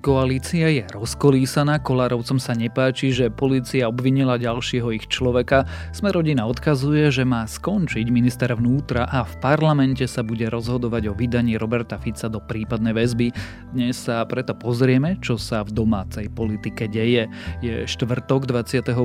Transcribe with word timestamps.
Koalícia 0.00 0.72
je 0.72 0.88
rozkolísaná, 0.96 1.76
Kolárovcom 1.76 2.40
sa 2.40 2.56
nepáči, 2.56 3.12
že 3.12 3.28
policia 3.28 3.84
obvinila 3.84 4.40
ďalšieho 4.40 4.96
ich 4.96 5.04
človeka. 5.12 5.68
Sme 5.92 6.08
rodina 6.08 6.48
odkazuje, 6.48 7.12
že 7.12 7.28
má 7.28 7.44
skončiť 7.44 8.08
minister 8.08 8.48
vnútra 8.56 9.04
a 9.04 9.28
v 9.28 9.34
parlamente 9.44 10.08
sa 10.08 10.24
bude 10.24 10.48
rozhodovať 10.48 11.04
o 11.04 11.12
vydaní 11.12 11.60
Roberta 11.60 12.00
Fica 12.00 12.32
do 12.32 12.40
prípadnej 12.40 12.96
väzby. 12.96 13.28
Dnes 13.76 14.00
sa 14.00 14.24
preto 14.24 14.56
pozrieme, 14.56 15.20
čo 15.20 15.36
sa 15.36 15.60
v 15.68 15.76
domácej 15.76 16.32
politike 16.32 16.88
deje. 16.88 17.28
Je 17.60 17.84
štvrtok 17.84 18.48
28. 18.48 18.96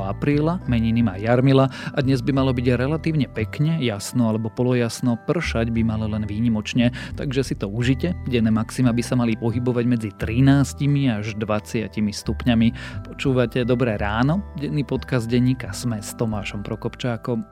apríla, 0.00 0.64
meniny 0.64 1.04
má 1.04 1.20
Jarmila 1.20 1.68
a 1.92 1.98
dnes 2.00 2.24
by 2.24 2.32
malo 2.32 2.56
byť 2.56 2.72
relatívne 2.72 3.28
pekne, 3.28 3.76
jasno 3.84 4.32
alebo 4.32 4.48
polojasno, 4.48 5.20
pršať 5.28 5.68
by 5.76 5.84
malo 5.84 6.08
len 6.08 6.24
výnimočne, 6.24 6.88
takže 7.20 7.52
si 7.52 7.52
to 7.52 7.68
užite. 7.68 8.16
Denné 8.24 8.48
maxima 8.48 8.96
by 8.96 9.02
sa 9.04 9.12
mali 9.12 9.36
pohybovať 9.36 9.84
medzi 9.84 10.08
3 10.16 10.37
13 10.38 11.18
až 11.18 11.34
20 11.34 11.98
stupňami. 11.98 12.70
Počúvate 13.10 13.66
Dobré 13.66 13.98
ráno, 13.98 14.46
denný 14.54 14.86
podcast 14.86 15.26
denníka 15.26 15.74
Sme 15.74 15.98
s 15.98 16.14
Tomášom 16.14 16.62
Prokopčákom. 16.62 17.42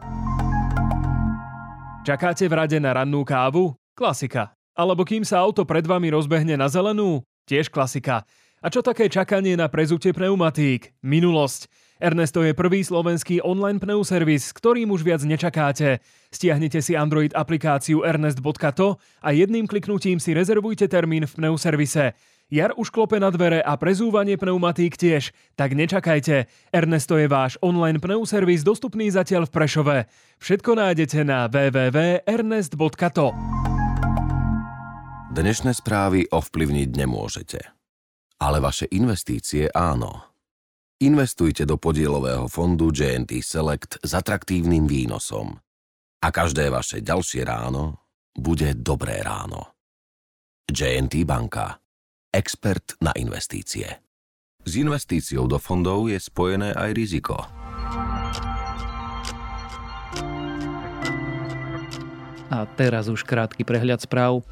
Čakáte 2.06 2.46
v 2.46 2.54
rade 2.54 2.78
na 2.78 2.94
rannú 2.94 3.27
kávu? 3.27 3.74
Klasika. 3.91 4.54
Alebo 4.78 5.02
kým 5.02 5.27
sa 5.27 5.42
auto 5.42 5.66
pred 5.66 5.82
vami 5.82 6.14
rozbehne 6.14 6.54
na 6.54 6.70
zelenú? 6.70 7.27
Tiež 7.50 7.74
klasika. 7.74 8.22
A 8.62 8.70
čo 8.70 8.86
také 8.86 9.10
čakanie 9.10 9.58
na 9.58 9.66
prezutie 9.66 10.14
pneumatík? 10.14 10.94
Minulosť. 11.02 11.66
Ernesto 11.98 12.44
je 12.46 12.55
prvý 12.55 12.86
slovenský 12.86 13.42
online 13.42 13.82
pneuservis, 13.82 14.55
ktorým 14.55 14.94
už 14.94 15.02
viac 15.02 15.27
nečakáte. 15.27 15.98
Stiahnite 16.30 16.78
si 16.84 16.94
Android 16.94 17.34
aplikáciu 17.34 18.06
ernest.to 18.06 19.00
a 19.24 19.28
jedným 19.34 19.66
kliknutím 19.66 20.22
si 20.22 20.36
rezervujte 20.36 20.86
termín 20.86 21.27
v 21.27 21.34
pneuservise. 21.34 22.14
Jar 22.47 22.70
už 22.78 22.94
klope 22.94 23.19
na 23.19 23.27
dvere 23.34 23.58
a 23.58 23.75
prezúvanie 23.75 24.39
pneumatík 24.39 24.94
tiež, 24.94 25.34
tak 25.58 25.75
nečakajte. 25.75 26.47
Ernesto 26.70 27.19
je 27.19 27.27
váš 27.27 27.58
online 27.58 27.98
pneuservis 27.98 28.62
dostupný 28.62 29.11
zatiaľ 29.11 29.50
v 29.50 29.55
Prešove. 29.58 29.97
Všetko 30.39 30.78
nájdete 30.78 31.27
na 31.27 31.50
www.ernest.to 31.50 33.27
Dnešné 35.34 35.72
správy 35.74 36.30
ovplyvniť 36.30 36.89
nemôžete. 36.94 37.61
Ale 38.39 38.62
vaše 38.62 38.86
investície 38.94 39.67
áno. 39.74 40.30
Investujte 41.02 41.67
do 41.67 41.83
podielového 41.83 42.47
fondu 42.47 42.94
JNT 42.94 43.42
Select 43.42 43.98
s 44.06 44.11
atraktívnym 44.14 44.86
výnosom. 44.86 45.50
A 46.22 46.28
každé 46.30 46.70
vaše 46.70 47.02
ďalšie 47.02 47.42
ráno 47.42 48.06
bude 48.39 48.70
dobré 48.78 49.19
ráno. 49.19 49.74
JNT 50.70 51.27
banka 51.27 51.83
expert 52.34 52.98
na 52.98 53.12
investície. 53.14 54.00
S 54.66 54.72
investíciou 54.74 55.46
do 55.46 55.62
fondov 55.62 56.10
je 56.10 56.19
spojené 56.19 56.74
aj 56.74 56.91
riziko. 56.91 57.36
A 62.46 62.64
teraz 62.78 63.06
už 63.06 63.22
krátky 63.27 63.62
prehľad 63.62 64.02
správ. 64.02 64.42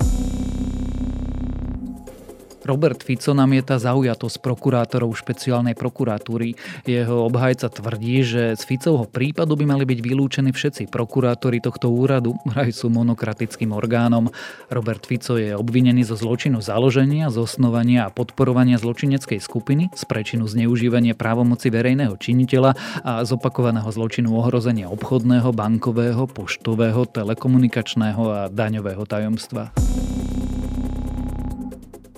Robert 2.65 3.05
Fico 3.05 3.37
namieta 3.37 3.77
zaujatosť 3.77 4.41
prokurátorov 4.41 5.13
špeciálnej 5.13 5.77
prokuratúry. 5.77 6.57
Jeho 6.89 7.29
obhajca 7.29 7.69
tvrdí, 7.69 8.25
že 8.25 8.57
z 8.57 8.63
Ficovho 8.65 9.05
prípadu 9.05 9.53
by 9.53 9.69
mali 9.69 9.85
byť 9.85 10.01
vylúčení 10.01 10.51
všetci 10.51 10.89
prokurátori 10.89 11.61
tohto 11.61 11.93
úradu, 11.93 12.33
vraj 12.49 12.73
sú 12.73 12.89
monokratickým 12.89 13.77
orgánom. 13.77 14.33
Robert 14.73 15.05
Fico 15.05 15.37
je 15.37 15.53
obvinený 15.53 16.09
zo 16.09 16.17
zločinu 16.17 16.65
založenia, 16.65 17.29
zosnovania 17.29 18.09
a 18.09 18.13
podporovania 18.13 18.81
zločineckej 18.81 19.45
skupiny, 19.45 19.93
z 19.93 20.03
prečinu 20.09 20.49
zneužívania 20.49 21.13
právomoci 21.13 21.69
verejného 21.69 22.17
činiteľa 22.17 23.05
a 23.05 23.21
zopakovaného 23.29 23.93
zločinu 23.93 24.41
ohrozenia 24.41 24.89
obchodného, 24.89 25.53
bankového, 25.53 26.25
poštového, 26.25 27.05
telekomunikačného 27.13 28.23
a 28.25 28.41
daňového 28.49 29.05
tajomstva. 29.05 29.77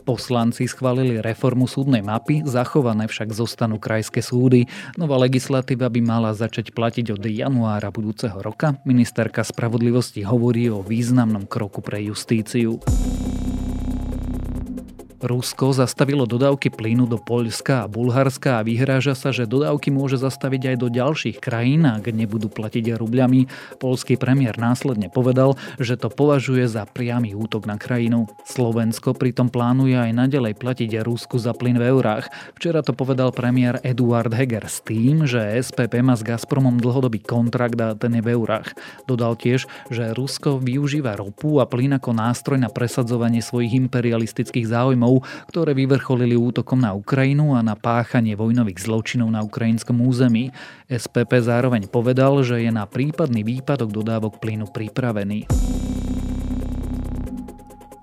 Poslanci 0.06 0.71
schválili 0.71 1.19
reformu 1.19 1.67
súdnej 1.67 1.99
mapy, 1.99 2.47
zachované 2.47 3.11
však 3.11 3.34
zostanú 3.34 3.83
krajské 3.83 4.22
súdy. 4.22 4.71
Nová 4.94 5.19
legislatíva 5.19 5.91
by 5.91 5.99
mala 5.99 6.31
začať 6.31 6.71
platiť 6.71 7.11
od 7.19 7.27
januára 7.27 7.91
budúceho 7.91 8.39
roka. 8.39 8.78
Ministerka 8.87 9.43
spravodlivosti 9.43 10.22
hovorí 10.22 10.71
o 10.71 10.87
významnom 10.87 11.50
kroku 11.50 11.83
pre 11.83 12.06
justíciu. 12.06 12.78
Rusko 15.26 15.75
zastavilo 15.75 16.22
dodávky 16.22 16.70
plynu 16.70 17.10
do 17.10 17.19
Poľska 17.19 17.82
a 17.82 17.91
Bulharska 17.91 18.62
a 18.62 18.64
vyhráža 18.64 19.19
sa, 19.19 19.34
že 19.34 19.42
dodávky 19.42 19.91
môže 19.91 20.22
zastaviť 20.22 20.70
aj 20.70 20.76
do 20.78 20.87
ďalších 20.87 21.42
krajín, 21.42 21.82
ak 21.82 22.14
nebudú 22.14 22.47
platiť 22.47 22.94
rubľami. 22.94 23.50
Polský 23.82 24.14
premiér 24.14 24.54
následne 24.54 25.10
povedal, 25.10 25.59
že 25.82 25.98
to 25.98 26.14
považuje 26.14 26.70
za 26.70 26.87
priamy 26.87 27.34
útok 27.34 27.66
na 27.66 27.75
krajinu. 27.75 28.31
Slovensko 28.47 29.19
pritom 29.19 29.50
plánuje 29.50 29.98
aj 29.98 30.14
nadalej 30.14 30.54
platiť 30.54 31.03
Rusku 31.03 31.43
za 31.43 31.50
plyn 31.58 31.82
v 31.82 31.91
eurách. 31.91 32.31
Včera 32.54 32.87
to 32.87 32.94
povedal 32.94 33.34
premiér 33.34 33.82
Eduard 33.82 34.31
Heger 34.31 34.70
s 34.70 34.78
tým, 34.78 35.26
že 35.26 35.43
SPP 35.58 36.06
má 36.06 36.14
s 36.14 36.22
Gazpromom 36.22 36.78
dlhodobý 36.78 37.19
kontrakt 37.19 37.75
a 37.82 37.98
ten 37.98 38.14
je 38.14 38.22
v 38.22 38.31
eurách. 38.31 38.78
Dodal 39.10 39.34
tiež, 39.34 39.66
že 39.91 40.14
Rusko 40.14 40.62
využíva 40.62 41.19
ropu 41.19 41.58
a 41.58 41.66
plyn 41.66 41.98
ako 41.98 42.14
nástroj 42.14 42.62
na 42.62 42.70
presadzovanie 42.70 43.43
svojich 43.43 43.75
imperialistických 43.75 44.70
záujmov 44.70 45.16
režimov, 45.16 45.49
ktoré 45.49 45.72
vyvrcholili 45.72 46.37
útokom 46.37 46.81
na 46.81 46.93
Ukrajinu 46.93 47.56
a 47.56 47.65
na 47.65 47.78
páchanie 47.78 48.37
vojnových 48.37 48.84
zločinov 48.84 49.28
na 49.32 49.41
ukrajinskom 49.41 50.00
území. 50.03 50.53
SPP 50.91 51.41
zároveň 51.41 51.88
povedal, 51.88 52.43
že 52.44 52.60
je 52.60 52.71
na 52.72 52.84
prípadný 52.84 53.43
výpadok 53.47 53.91
dodávok 53.93 54.38
plynu 54.43 54.69
pripravený. 54.69 55.49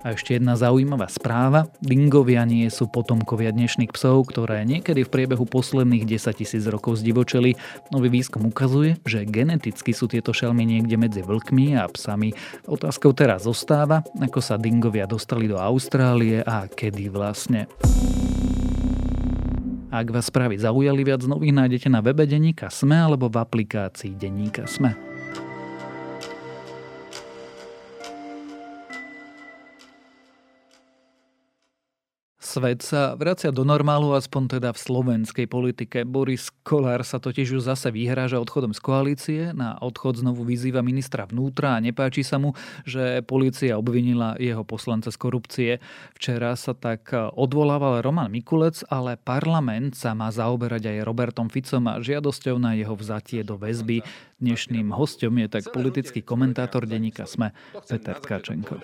A 0.04 0.12
ešte 0.12 0.36
jedna 0.36 0.52
zaujímavá 0.52 1.08
správa. 1.08 1.72
Dingovia 1.80 2.44
nie 2.44 2.68
sú 2.68 2.92
potomkovia 2.92 3.56
dnešných 3.56 3.88
psov, 3.88 4.28
ktoré 4.28 4.60
niekedy 4.68 5.00
v 5.00 5.08
priebehu 5.08 5.48
posledných 5.48 6.04
10 6.04 6.44
tisíc 6.44 6.68
rokov 6.68 7.00
zdivočeli. 7.00 7.56
Nový 7.88 8.12
výskum 8.12 8.44
ukazuje, 8.44 9.00
že 9.08 9.24
geneticky 9.24 9.96
sú 9.96 10.04
tieto 10.04 10.36
šelmy 10.36 10.68
niekde 10.68 11.00
medzi 11.00 11.24
vlkmi 11.24 11.80
a 11.80 11.88
psami. 11.88 12.36
Otázkou 12.68 13.16
teraz 13.16 13.48
zostáva, 13.48 14.04
ako 14.20 14.44
sa 14.44 14.60
dingovia 14.60 15.08
dostali 15.08 15.48
do 15.48 15.56
Austrálie 15.56 16.44
a 16.44 16.68
kedy 16.68 17.08
vlastne. 17.08 17.64
Ak 19.88 20.12
vás 20.12 20.28
správy 20.28 20.60
zaujali, 20.60 21.00
viac 21.00 21.24
nových 21.24 21.56
nájdete 21.56 21.88
na 21.88 22.04
webe 22.04 22.28
Deníka 22.28 22.68
Sme 22.68 23.00
alebo 23.00 23.32
v 23.32 23.40
aplikácii 23.40 24.12
Deníka 24.20 24.68
Sme. 24.68 25.13
Svet 32.44 32.84
sa 32.84 33.16
vracia 33.16 33.48
do 33.48 33.64
normálu, 33.64 34.12
aspoň 34.12 34.60
teda 34.60 34.76
v 34.76 34.82
slovenskej 34.84 35.48
politike. 35.48 36.04
Boris 36.04 36.52
Kolár 36.60 37.00
sa 37.00 37.16
totiž 37.16 37.56
už 37.56 37.64
zase 37.64 37.88
vyhráža 37.88 38.36
odchodom 38.36 38.76
z 38.76 38.84
koalície. 38.84 39.42
Na 39.56 39.80
odchod 39.80 40.20
znovu 40.20 40.44
vyzýva 40.44 40.84
ministra 40.84 41.24
vnútra 41.24 41.80
a 41.80 41.80
nepáči 41.80 42.20
sa 42.20 42.36
mu, 42.36 42.52
že 42.84 43.24
policia 43.24 43.80
obvinila 43.80 44.36
jeho 44.36 44.60
poslanca 44.60 45.08
z 45.08 45.16
korupcie. 45.16 45.70
Včera 46.12 46.52
sa 46.52 46.76
tak 46.76 47.16
odvolával 47.16 48.04
Roman 48.04 48.28
Mikulec, 48.28 48.84
ale 48.92 49.16
parlament 49.16 49.96
sa 49.96 50.12
má 50.12 50.28
zaoberať 50.28 50.92
aj 50.92 51.08
Robertom 51.08 51.48
Ficom 51.48 51.88
a 51.88 51.96
žiadosťou 51.96 52.60
na 52.60 52.76
jeho 52.76 52.92
vzatie 52.92 53.40
do 53.40 53.56
väzby. 53.56 54.04
Dnešným 54.44 54.92
hostom 54.92 55.40
je 55.40 55.48
tak 55.48 55.72
politický 55.72 56.20
komentátor 56.20 56.84
denníka 56.84 57.24
Sme 57.24 57.56
Peter 57.88 58.20
Tkačenko. 58.20 58.76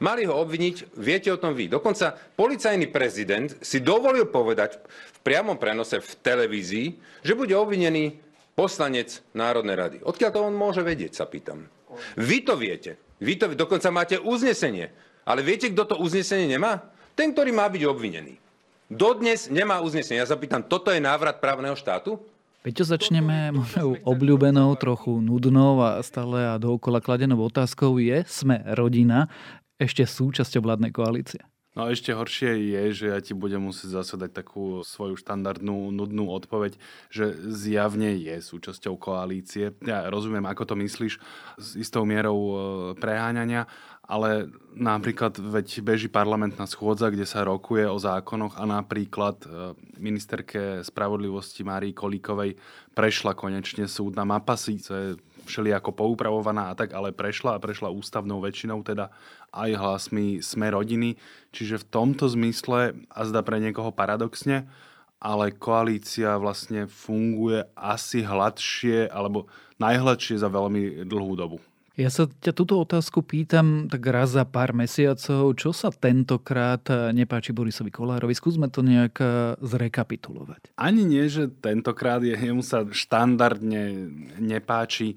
Mali 0.00 0.24
ho 0.24 0.32
obviniť, 0.40 0.96
viete 0.96 1.28
o 1.28 1.36
tom 1.36 1.52
vy. 1.52 1.68
Dokonca 1.68 2.16
policajný 2.16 2.88
prezident 2.88 3.52
si 3.60 3.84
dovolil 3.84 4.24
povedať 4.32 4.80
v 4.80 5.18
priamom 5.20 5.60
prenose 5.60 6.00
v 6.00 6.10
televízii, 6.24 7.20
že 7.20 7.36
bude 7.36 7.52
obvinený 7.52 8.16
poslanec 8.56 9.20
Národnej 9.36 9.76
rady. 9.76 9.96
Odkiaľ 10.08 10.30
to 10.32 10.40
on 10.40 10.56
môže 10.56 10.80
vedieť, 10.80 11.20
sa 11.20 11.28
pýtam. 11.28 11.68
Vy 12.16 12.48
to 12.48 12.56
viete. 12.56 12.96
Vy 13.20 13.36
to, 13.36 13.52
dokonca 13.52 13.92
máte 13.92 14.16
uznesenie. 14.16 14.88
Ale 15.28 15.44
viete, 15.44 15.68
kto 15.68 15.84
to 15.84 15.96
uznesenie 16.00 16.48
nemá? 16.48 16.80
Ten, 17.12 17.36
ktorý 17.36 17.52
má 17.52 17.68
byť 17.68 17.82
obvinený. 17.84 18.40
Dodnes 18.88 19.52
nemá 19.52 19.84
uznesenie. 19.84 20.24
Ja 20.24 20.32
sa 20.32 20.40
pýtam, 20.40 20.64
toto 20.64 20.88
je 20.88 21.02
návrat 21.02 21.44
právneho 21.44 21.76
štátu? 21.76 22.24
Peťo, 22.64 22.88
začneme 22.88 23.52
mojou 23.52 24.00
obľúbenou, 24.08 24.72
trochu 24.80 25.20
nudnou 25.20 25.84
a 25.84 26.00
stále 26.00 26.48
a 26.48 26.56
dookola 26.56 27.04
kladenou 27.04 27.44
otázkou 27.44 28.00
je, 28.00 28.24
sme 28.24 28.64
rodina 28.72 29.28
ešte 29.76 30.08
súčasťou 30.08 30.64
vládnej 30.64 30.88
koalície? 30.88 31.44
No 31.76 31.84
a 31.84 31.92
ešte 31.92 32.16
horšie 32.16 32.56
je, 32.72 32.82
že 32.96 33.06
ja 33.12 33.20
ti 33.20 33.36
budem 33.36 33.68
musieť 33.68 34.00
zase 34.00 34.16
dať 34.16 34.30
takú 34.32 34.80
svoju 34.80 35.20
štandardnú, 35.20 35.92
nudnú 35.92 36.32
odpoveď, 36.32 36.80
že 37.12 37.36
zjavne 37.52 38.16
je 38.16 38.40
súčasťou 38.40 38.96
koalície. 38.96 39.76
Ja 39.84 40.08
rozumiem, 40.08 40.48
ako 40.48 40.70
to 40.70 40.74
myslíš, 40.80 41.20
s 41.60 41.68
istou 41.76 42.08
mierou 42.08 42.38
e, 42.40 42.56
preháňania, 42.96 43.68
ale 44.04 44.52
napríklad 44.76 45.40
veď 45.40 45.80
beží 45.80 46.08
parlamentná 46.12 46.68
schôdza, 46.68 47.08
kde 47.08 47.24
sa 47.24 47.40
rokuje 47.40 47.88
o 47.88 47.96
zákonoch 47.96 48.60
a 48.60 48.68
napríklad 48.68 49.40
e, 49.42 49.48
ministerke 49.96 50.84
spravodlivosti 50.84 51.64
Márii 51.64 51.96
Kolíkovej 51.96 52.60
prešla 52.92 53.32
konečne 53.32 53.88
súdna 53.88 54.28
mapa, 54.28 54.60
síce 54.60 55.16
všelijako 55.48 55.96
poupravovaná 55.96 56.72
a 56.72 56.76
tak, 56.76 56.92
ale 56.92 57.16
prešla 57.16 57.56
a 57.56 57.62
prešla 57.62 57.92
ústavnou 57.92 58.44
väčšinou, 58.44 58.84
teda 58.84 59.08
aj 59.56 59.70
hlasmi 59.72 60.44
sme 60.44 60.68
rodiny. 60.68 61.16
Čiže 61.52 61.84
v 61.84 61.88
tomto 61.88 62.28
zmysle, 62.28 62.96
a 63.08 63.20
zda 63.24 63.40
pre 63.40 63.56
niekoho 63.56 63.88
paradoxne, 63.88 64.68
ale 65.16 65.56
koalícia 65.56 66.36
vlastne 66.36 66.84
funguje 66.84 67.64
asi 67.72 68.20
hladšie 68.20 69.08
alebo 69.08 69.48
najhladšie 69.80 70.36
za 70.36 70.52
veľmi 70.52 71.08
dlhú 71.08 71.32
dobu. 71.40 71.56
Ja 71.94 72.10
sa 72.10 72.26
ťa 72.26 72.50
túto 72.58 72.74
otázku 72.82 73.22
pýtam 73.22 73.86
tak 73.86 74.02
raz 74.10 74.34
za 74.34 74.42
pár 74.42 74.74
mesiacov. 74.74 75.54
Čo 75.54 75.70
sa 75.70 75.94
tentokrát 75.94 76.82
nepáči 77.14 77.54
Borisovi 77.54 77.94
Kolárovi? 77.94 78.34
Skúsme 78.34 78.66
to 78.66 78.82
nejak 78.82 79.14
zrekapitulovať. 79.62 80.74
Ani 80.74 81.06
nie, 81.06 81.30
že 81.30 81.46
tentokrát 81.62 82.18
je, 82.26 82.34
jemu 82.34 82.66
sa 82.66 82.82
štandardne 82.82 84.10
nepáči 84.42 85.14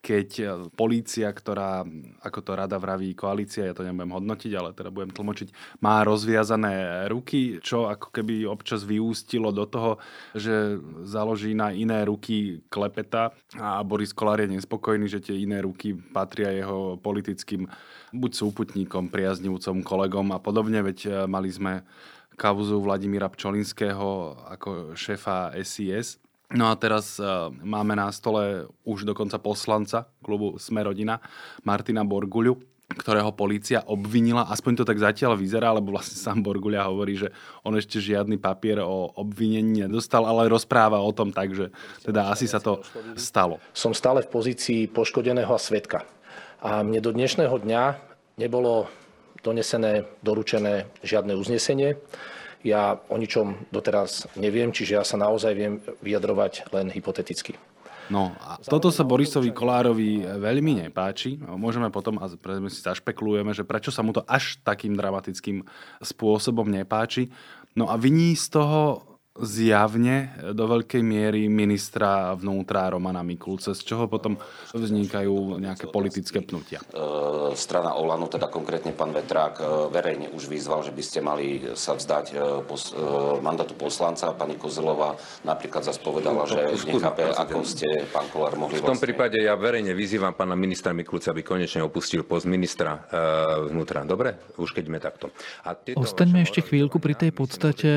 keď 0.00 0.28
e, 0.40 0.44
polícia, 0.72 1.28
ktorá, 1.28 1.84
ako 2.24 2.40
to 2.40 2.52
rada 2.56 2.80
vraví 2.80 3.12
koalícia, 3.12 3.68
ja 3.68 3.76
to 3.76 3.84
nebudem 3.84 4.16
hodnotiť, 4.16 4.52
ale 4.56 4.72
teda 4.72 4.88
budem 4.88 5.12
tlmočiť, 5.12 5.78
má 5.84 6.00
rozviazané 6.02 7.06
ruky, 7.12 7.60
čo 7.60 7.86
ako 7.86 8.08
keby 8.08 8.48
občas 8.48 8.82
vyústilo 8.88 9.52
do 9.52 9.68
toho, 9.68 10.00
že 10.32 10.80
založí 11.04 11.52
na 11.52 11.70
iné 11.70 12.08
ruky 12.08 12.64
klepeta. 12.72 13.36
A 13.60 13.84
Boris 13.84 14.16
Kolár 14.16 14.40
je 14.40 14.56
nespokojný, 14.56 15.06
že 15.06 15.20
tie 15.20 15.36
iné 15.36 15.60
ruky 15.60 15.92
patria 15.92 16.50
jeho 16.50 16.96
politickým 16.96 17.68
buď 18.10 18.30
súputníkom, 18.34 19.12
priaznivcom, 19.12 19.84
kolegom 19.84 20.32
a 20.34 20.42
podobne, 20.42 20.80
veď 20.82 20.98
e, 21.04 21.10
mali 21.28 21.52
sme 21.52 21.84
kauzu 22.40 22.80
Vladimíra 22.80 23.28
Pčolinského 23.28 24.40
ako 24.48 24.96
šéfa 24.96 25.52
SIS, 25.60 26.16
No 26.50 26.66
a 26.66 26.74
teraz 26.74 27.14
uh, 27.22 27.46
máme 27.62 27.94
na 27.94 28.10
stole 28.10 28.66
už 28.82 29.06
dokonca 29.06 29.38
poslanca 29.38 30.10
klubu 30.18 30.58
Sme 30.58 30.82
rodina, 30.82 31.22
Martina 31.62 32.02
Borguľu, 32.02 32.58
ktorého 32.90 33.30
polícia 33.30 33.86
obvinila, 33.86 34.50
aspoň 34.50 34.82
to 34.82 34.88
tak 34.88 34.98
zatiaľ 34.98 35.38
vyzerá, 35.38 35.70
lebo 35.70 35.94
vlastne 35.94 36.18
sám 36.18 36.42
Borguľa 36.42 36.90
hovorí, 36.90 37.14
že 37.22 37.30
on 37.62 37.78
ešte 37.78 38.02
žiadny 38.02 38.34
papier 38.42 38.82
o 38.82 39.14
obvinení 39.14 39.86
nedostal, 39.86 40.26
ale 40.26 40.50
rozpráva 40.50 40.98
o 40.98 41.14
tom 41.14 41.30
tak, 41.30 41.54
že 41.54 41.70
teda 42.02 42.34
asi 42.34 42.50
sa 42.50 42.58
to 42.58 42.82
stalo. 43.14 43.62
Som 43.70 43.94
stále 43.94 44.26
v 44.26 44.32
pozícii 44.34 44.90
poškodeného 44.90 45.54
a 45.54 45.60
svetka. 45.60 46.02
A 46.58 46.82
mne 46.82 46.98
do 46.98 47.14
dnešného 47.14 47.56
dňa 47.62 47.82
nebolo 48.42 48.90
donesené, 49.46 50.04
doručené 50.20 50.90
žiadne 51.06 51.32
uznesenie. 51.38 51.96
Ja 52.60 53.00
o 53.08 53.16
ničom 53.16 53.72
doteraz 53.72 54.28
neviem, 54.36 54.68
čiže 54.68 55.00
ja 55.00 55.04
sa 55.04 55.16
naozaj 55.16 55.52
viem 55.56 55.80
vyjadrovať 56.04 56.68
len 56.76 56.92
hypoteticky. 56.92 57.56
No 58.10 58.34
a 58.42 58.58
toto 58.58 58.90
sa 58.90 59.06
Borisovi 59.06 59.54
Kolárovi 59.54 60.26
veľmi 60.26 60.82
nepáči. 60.84 61.38
Môžeme 61.38 61.94
potom, 61.94 62.18
a 62.18 62.26
si 62.26 62.82
zašpekulujeme, 62.82 63.54
že 63.54 63.62
prečo 63.62 63.94
sa 63.94 64.02
mu 64.02 64.10
to 64.10 64.26
až 64.26 64.58
takým 64.66 64.98
dramatickým 64.98 65.62
spôsobom 66.02 66.66
nepáči. 66.66 67.30
No 67.78 67.86
a 67.86 67.94
viní 67.94 68.34
z 68.34 68.58
toho 68.58 69.09
zjavne 69.38 70.34
do 70.50 70.66
veľkej 70.66 71.06
miery 71.06 71.46
ministra 71.46 72.34
vnútra 72.34 72.90
Romana 72.90 73.22
Mikulce, 73.22 73.78
z 73.78 73.82
čoho 73.86 74.10
potom 74.10 74.34
vznikajú 74.74 75.62
nejaké 75.62 75.86
politické 75.86 76.42
pnutia. 76.42 76.82
E, 76.90 77.54
strana 77.54 77.94
Olano, 77.94 78.26
teda 78.26 78.50
konkrétne 78.50 78.90
pán 78.90 79.14
Vetrák, 79.14 79.54
e, 79.54 79.64
verejne 79.94 80.34
už 80.34 80.50
vyzval, 80.50 80.82
že 80.82 80.90
by 80.90 81.02
ste 81.06 81.18
mali 81.22 81.62
sa 81.78 81.94
vzdať 81.94 82.26
e, 82.34 82.36
pos, 82.66 82.90
mandátu 83.38 83.78
poslanca. 83.78 84.34
Pani 84.34 84.58
Kozelová 84.58 85.14
napríklad 85.46 85.86
zase 85.86 86.02
povedala, 86.02 86.50
že 86.50 86.66
nechápe, 86.90 87.30
ako 87.30 87.62
ste, 87.62 87.86
pán 88.10 88.26
Kolár, 88.34 88.58
mohli 88.58 88.76
V 88.76 88.82
tom 88.82 88.98
vlastne... 88.98 89.14
prípade 89.14 89.38
ja 89.38 89.54
verejne 89.54 89.94
vyzývam 89.94 90.34
pána 90.34 90.58
ministra 90.58 90.90
Mikulca, 90.90 91.30
aby 91.30 91.46
konečne 91.46 91.86
opustil 91.86 92.26
post 92.26 92.50
ministra 92.50 93.06
vnútra. 93.70 94.02
Dobre? 94.02 94.34
Už 94.58 94.74
keď 94.74 94.84
sme 94.90 94.98
takto. 94.98 95.30
A 95.62 95.78
Ostaňme 95.94 96.42
ešte 96.42 96.66
chvíľku 96.66 96.98
pri 96.98 97.14
tej 97.14 97.30
podstate, 97.30 97.90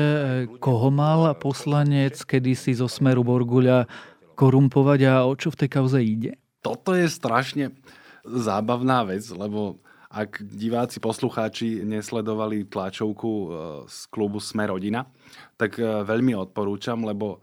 koho 0.62 0.88
mal 0.94 1.33
poslanec 1.36 2.16
kedysi 2.24 2.78
zo 2.78 2.88
Smeru 2.88 3.26
Borguľa 3.26 3.90
korumpovať 4.34 5.00
a 5.06 5.14
o 5.26 5.34
čo 5.34 5.50
v 5.54 5.58
tej 5.64 5.70
kauze 5.70 6.00
ide? 6.02 6.38
Toto 6.64 6.96
je 6.96 7.06
strašne 7.06 7.76
zábavná 8.24 9.04
vec, 9.04 9.22
lebo 9.30 9.78
ak 10.14 10.46
diváci, 10.46 11.02
poslucháči 11.02 11.82
nesledovali 11.82 12.70
tlačovku 12.70 13.30
e, 13.30 13.46
z 13.90 13.98
klubu 14.14 14.38
Sme 14.38 14.70
rodina, 14.70 15.10
tak 15.58 15.74
e, 15.82 16.06
veľmi 16.06 16.38
odporúčam, 16.38 17.02
lebo 17.02 17.42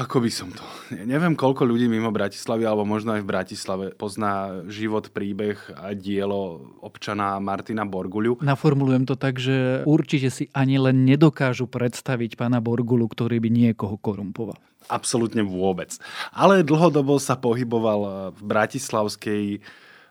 ako 0.00 0.24
by 0.24 0.32
som 0.32 0.48
to... 0.48 0.64
Neviem, 1.12 1.36
koľko 1.36 1.68
ľudí 1.68 1.84
mimo 1.84 2.08
Bratislavy, 2.08 2.64
alebo 2.64 2.88
možno 2.88 3.12
aj 3.12 3.20
v 3.20 3.28
Bratislave 3.28 3.92
pozná 3.92 4.64
život, 4.72 5.12
príbeh 5.12 5.60
a 5.76 5.92
dielo 5.92 6.72
občana 6.80 7.36
Martina 7.36 7.84
Borguľu. 7.84 8.40
Naformulujem 8.40 9.04
to 9.04 9.20
tak, 9.20 9.36
že 9.36 9.84
určite 9.84 10.32
si 10.32 10.48
ani 10.56 10.80
len 10.80 11.04
nedokážu 11.04 11.68
predstaviť 11.68 12.40
pána 12.40 12.64
Borgulu, 12.64 13.04
ktorý 13.04 13.44
by 13.44 13.52
niekoho 13.52 14.00
korumpoval. 14.00 14.56
Absolútne 14.88 15.44
vôbec. 15.44 15.92
Ale 16.32 16.64
dlhodobo 16.64 17.20
sa 17.20 17.36
pohyboval 17.36 18.32
v 18.32 18.40
bratislavskej, 18.40 19.60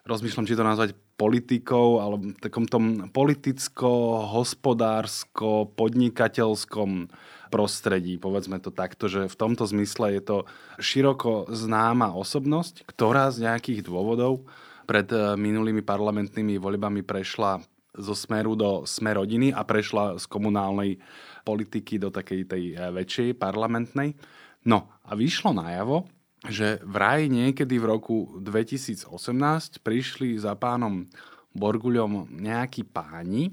rozmýšľam, 0.05 0.45
či 0.45 0.55
to 0.55 0.63
nazvať 0.63 0.93
politikou, 1.19 1.99
alebo 1.99 2.31
takom 2.39 2.63
tom 2.63 3.11
politicko-hospodársko, 3.11 5.75
podnikateľskom 5.75 7.11
prostredí, 7.49 8.21
povedzme 8.21 8.61
to 8.61 8.69
takto, 8.69 9.09
že 9.09 9.25
v 9.27 9.35
tomto 9.35 9.65
zmysle 9.65 10.15
je 10.15 10.21
to 10.21 10.37
široko 10.77 11.49
známa 11.49 12.13
osobnosť, 12.13 12.85
ktorá 12.85 13.33
z 13.33 13.49
nejakých 13.49 13.83
dôvodov 13.83 14.45
pred 14.85 15.09
eh, 15.09 15.35
minulými 15.37 15.81
parlamentnými 15.81 16.61
voľbami 16.61 17.01
prešla 17.01 17.61
zo 17.99 18.13
smeru 18.13 18.53
do 18.53 18.85
smer 18.85 19.17
rodiny 19.17 19.49
a 19.51 19.65
prešla 19.65 20.21
z 20.21 20.25
komunálnej 20.29 21.01
politiky 21.41 21.97
do 21.97 22.13
takej 22.13 22.41
tej 22.45 22.63
eh, 22.73 22.93
väčšej 22.93 23.35
parlamentnej. 23.35 24.13
No 24.63 24.89
a 25.03 25.17
vyšlo 25.17 25.57
najavo, 25.57 26.05
že 26.47 26.79
vraj 26.87 27.27
niekedy 27.27 27.75
v 27.81 27.89
roku 27.89 28.17
2018 28.39 29.11
prišli 29.83 30.39
za 30.39 30.55
pánom 30.55 31.09
Borguľom 31.49 32.29
nejakí 32.29 32.85
páni 32.85 33.51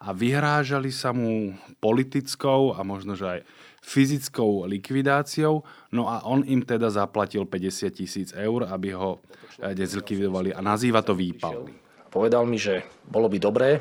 a 0.00 0.16
vyhrážali 0.16 0.88
sa 0.88 1.12
mu 1.12 1.52
politickou 1.76 2.72
a 2.72 2.80
možno, 2.80 3.12
že 3.12 3.26
aj 3.28 3.40
fyzickou 3.84 4.64
likvidáciou, 4.64 5.60
no 5.92 6.08
a 6.08 6.24
on 6.24 6.40
im 6.44 6.64
teda 6.64 6.88
zaplatil 6.88 7.44
50 7.44 7.92
tisíc 7.92 8.28
eur, 8.32 8.64
aby 8.68 8.96
ho 8.96 9.20
eh, 9.60 9.76
dezlikvidovali 9.76 10.56
a 10.56 10.60
nazýva 10.64 11.04
to 11.04 11.12
výpal. 11.12 11.68
Povedal 12.08 12.48
mi, 12.48 12.56
že 12.56 12.82
bolo 13.06 13.28
by 13.28 13.38
dobré, 13.38 13.78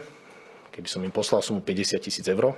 keby 0.69 0.87
som 0.87 1.01
im 1.01 1.11
poslal 1.11 1.39
sumu 1.39 1.63
50 1.63 2.03
tisíc 2.03 2.25
eur, 2.27 2.51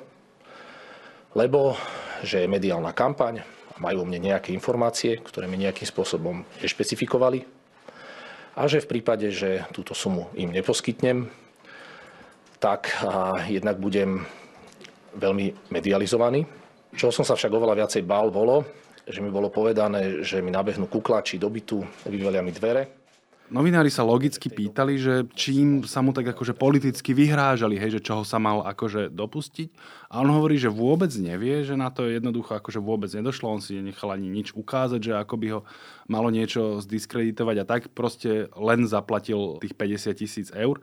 lebo 1.37 1.77
že 2.25 2.43
je 2.43 2.47
mediálna 2.49 2.91
kampaň, 2.93 3.41
majú 3.81 4.05
o 4.05 4.07
mne 4.09 4.21
nejaké 4.21 4.53
informácie, 4.53 5.17
ktoré 5.21 5.49
mi 5.49 5.57
nejakým 5.57 5.89
spôsobom 5.89 6.45
nešpecifikovali 6.61 7.61
a 8.53 8.67
že 8.67 8.83
v 8.83 8.89
prípade, 8.97 9.31
že 9.33 9.65
túto 9.73 9.95
sumu 9.95 10.29
im 10.37 10.51
neposkytnem, 10.51 11.31
tak 12.61 12.93
jednak 13.49 13.81
budem 13.81 14.21
veľmi 15.17 15.73
medializovaný. 15.73 16.45
Čo 16.93 17.09
som 17.09 17.25
sa 17.25 17.33
však 17.33 17.49
oveľa 17.49 17.83
viacej 17.83 18.05
bál, 18.05 18.29
bolo, 18.29 18.61
že 19.09 19.17
mi 19.19 19.33
bolo 19.33 19.49
povedané, 19.49 20.21
že 20.21 20.45
mi 20.45 20.53
nabehnú 20.53 20.85
kuklači 20.85 21.41
do 21.41 21.49
bytu, 21.49 21.81
vyvelia 22.05 22.45
mi 22.45 22.53
dvere. 22.53 23.01
Novinári 23.51 23.91
sa 23.91 24.07
logicky 24.07 24.47
pýtali, 24.47 24.95
že 24.95 25.27
čím 25.35 25.83
sa 25.83 25.99
mu 25.99 26.15
tak 26.15 26.31
akože 26.31 26.55
politicky 26.55 27.11
vyhrážali, 27.11 27.75
hej, 27.75 27.99
že 27.99 28.05
čoho 28.07 28.23
sa 28.23 28.39
mal 28.39 28.63
akože 28.63 29.11
dopustiť. 29.11 29.75
A 30.07 30.23
on 30.23 30.31
hovorí, 30.31 30.55
že 30.55 30.71
vôbec 30.71 31.11
nevie, 31.19 31.67
že 31.67 31.75
na 31.75 31.91
to 31.91 32.07
jednoducho 32.07 32.55
akože 32.55 32.79
vôbec 32.79 33.11
nedošlo. 33.11 33.51
On 33.51 33.59
si 33.59 33.75
nenechal 33.75 34.15
ani 34.15 34.31
nič 34.31 34.55
ukázať, 34.55 35.03
že 35.03 35.13
ako 35.19 35.35
by 35.35 35.47
ho 35.51 35.61
malo 36.07 36.31
niečo 36.31 36.79
zdiskreditovať 36.79 37.55
a 37.59 37.67
tak 37.67 37.81
proste 37.91 38.47
len 38.55 38.87
zaplatil 38.87 39.59
tých 39.59 39.75
50 39.75 40.15
tisíc 40.15 40.47
eur 40.55 40.79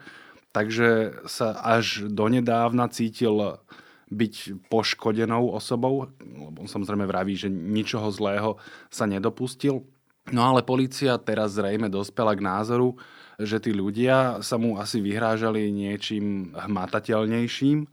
takže 0.59 1.23
sa 1.31 1.55
až 1.55 2.11
donedávna 2.11 2.91
cítil 2.91 3.63
byť 4.11 4.67
poškodenou 4.67 5.55
osobou, 5.55 6.11
lebo 6.19 6.59
on 6.59 6.67
samozrejme 6.67 7.07
vraví, 7.07 7.39
že 7.39 7.47
ničoho 7.47 8.11
zlého 8.11 8.59
sa 8.91 9.07
nedopustil. 9.07 9.87
No 10.35 10.43
ale 10.43 10.67
policia 10.67 11.15
teraz 11.23 11.55
zrejme 11.55 11.87
dospela 11.87 12.35
k 12.35 12.43
názoru, 12.43 12.99
že 13.39 13.63
tí 13.63 13.71
ľudia 13.71 14.43
sa 14.43 14.59
mu 14.59 14.83
asi 14.83 14.99
vyhrážali 14.99 15.71
niečím 15.71 16.51
hmatateľnejším 16.59 17.87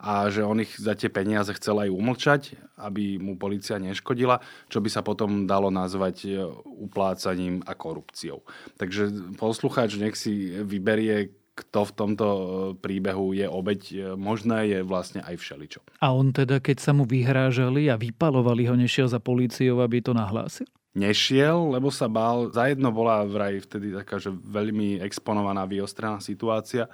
a 0.00 0.32
že 0.32 0.42
on 0.42 0.64
ich 0.64 0.80
za 0.80 0.96
tie 0.96 1.12
peniaze 1.12 1.52
chcel 1.52 1.76
aj 1.76 1.92
umlčať, 1.92 2.42
aby 2.80 3.20
mu 3.20 3.36
policia 3.36 3.76
neškodila, 3.76 4.40
čo 4.72 4.80
by 4.80 4.88
sa 4.88 5.04
potom 5.04 5.44
dalo 5.44 5.68
nazvať 5.68 6.16
e, 6.24 6.28
uplácaním 6.64 7.60
a 7.68 7.76
korupciou. 7.76 8.40
Takže 8.80 9.36
poslucháč 9.36 10.00
nech 10.00 10.16
si 10.16 10.56
vyberie, 10.64 11.36
kto 11.60 11.84
v 11.84 11.92
tomto 11.92 12.26
e, 12.26 12.42
príbehu 12.80 13.36
je 13.36 13.44
obeď. 13.44 13.80
E, 13.92 13.96
možné 14.16 14.72
je 14.72 14.78
vlastne 14.80 15.20
aj 15.20 15.36
všeličo. 15.36 15.80
A 16.00 16.16
on 16.16 16.32
teda, 16.32 16.58
keď 16.58 16.80
sa 16.80 16.96
mu 16.96 17.04
vyhrážali 17.04 17.92
a 17.92 18.00
vypalovali 18.00 18.64
ho, 18.66 18.74
nešiel 18.74 19.06
za 19.06 19.20
políciou, 19.20 19.84
aby 19.84 20.00
to 20.00 20.16
nahlásil? 20.16 20.68
Nešiel, 20.96 21.70
lebo 21.70 21.92
sa 21.92 22.10
bál. 22.10 22.50
Zajedno 22.50 22.90
bola 22.90 23.22
vraj 23.22 23.62
vtedy 23.62 23.94
taká, 23.94 24.18
že 24.18 24.34
veľmi 24.34 24.98
exponovaná, 25.04 25.62
vyostrená 25.68 26.18
situácia 26.18 26.90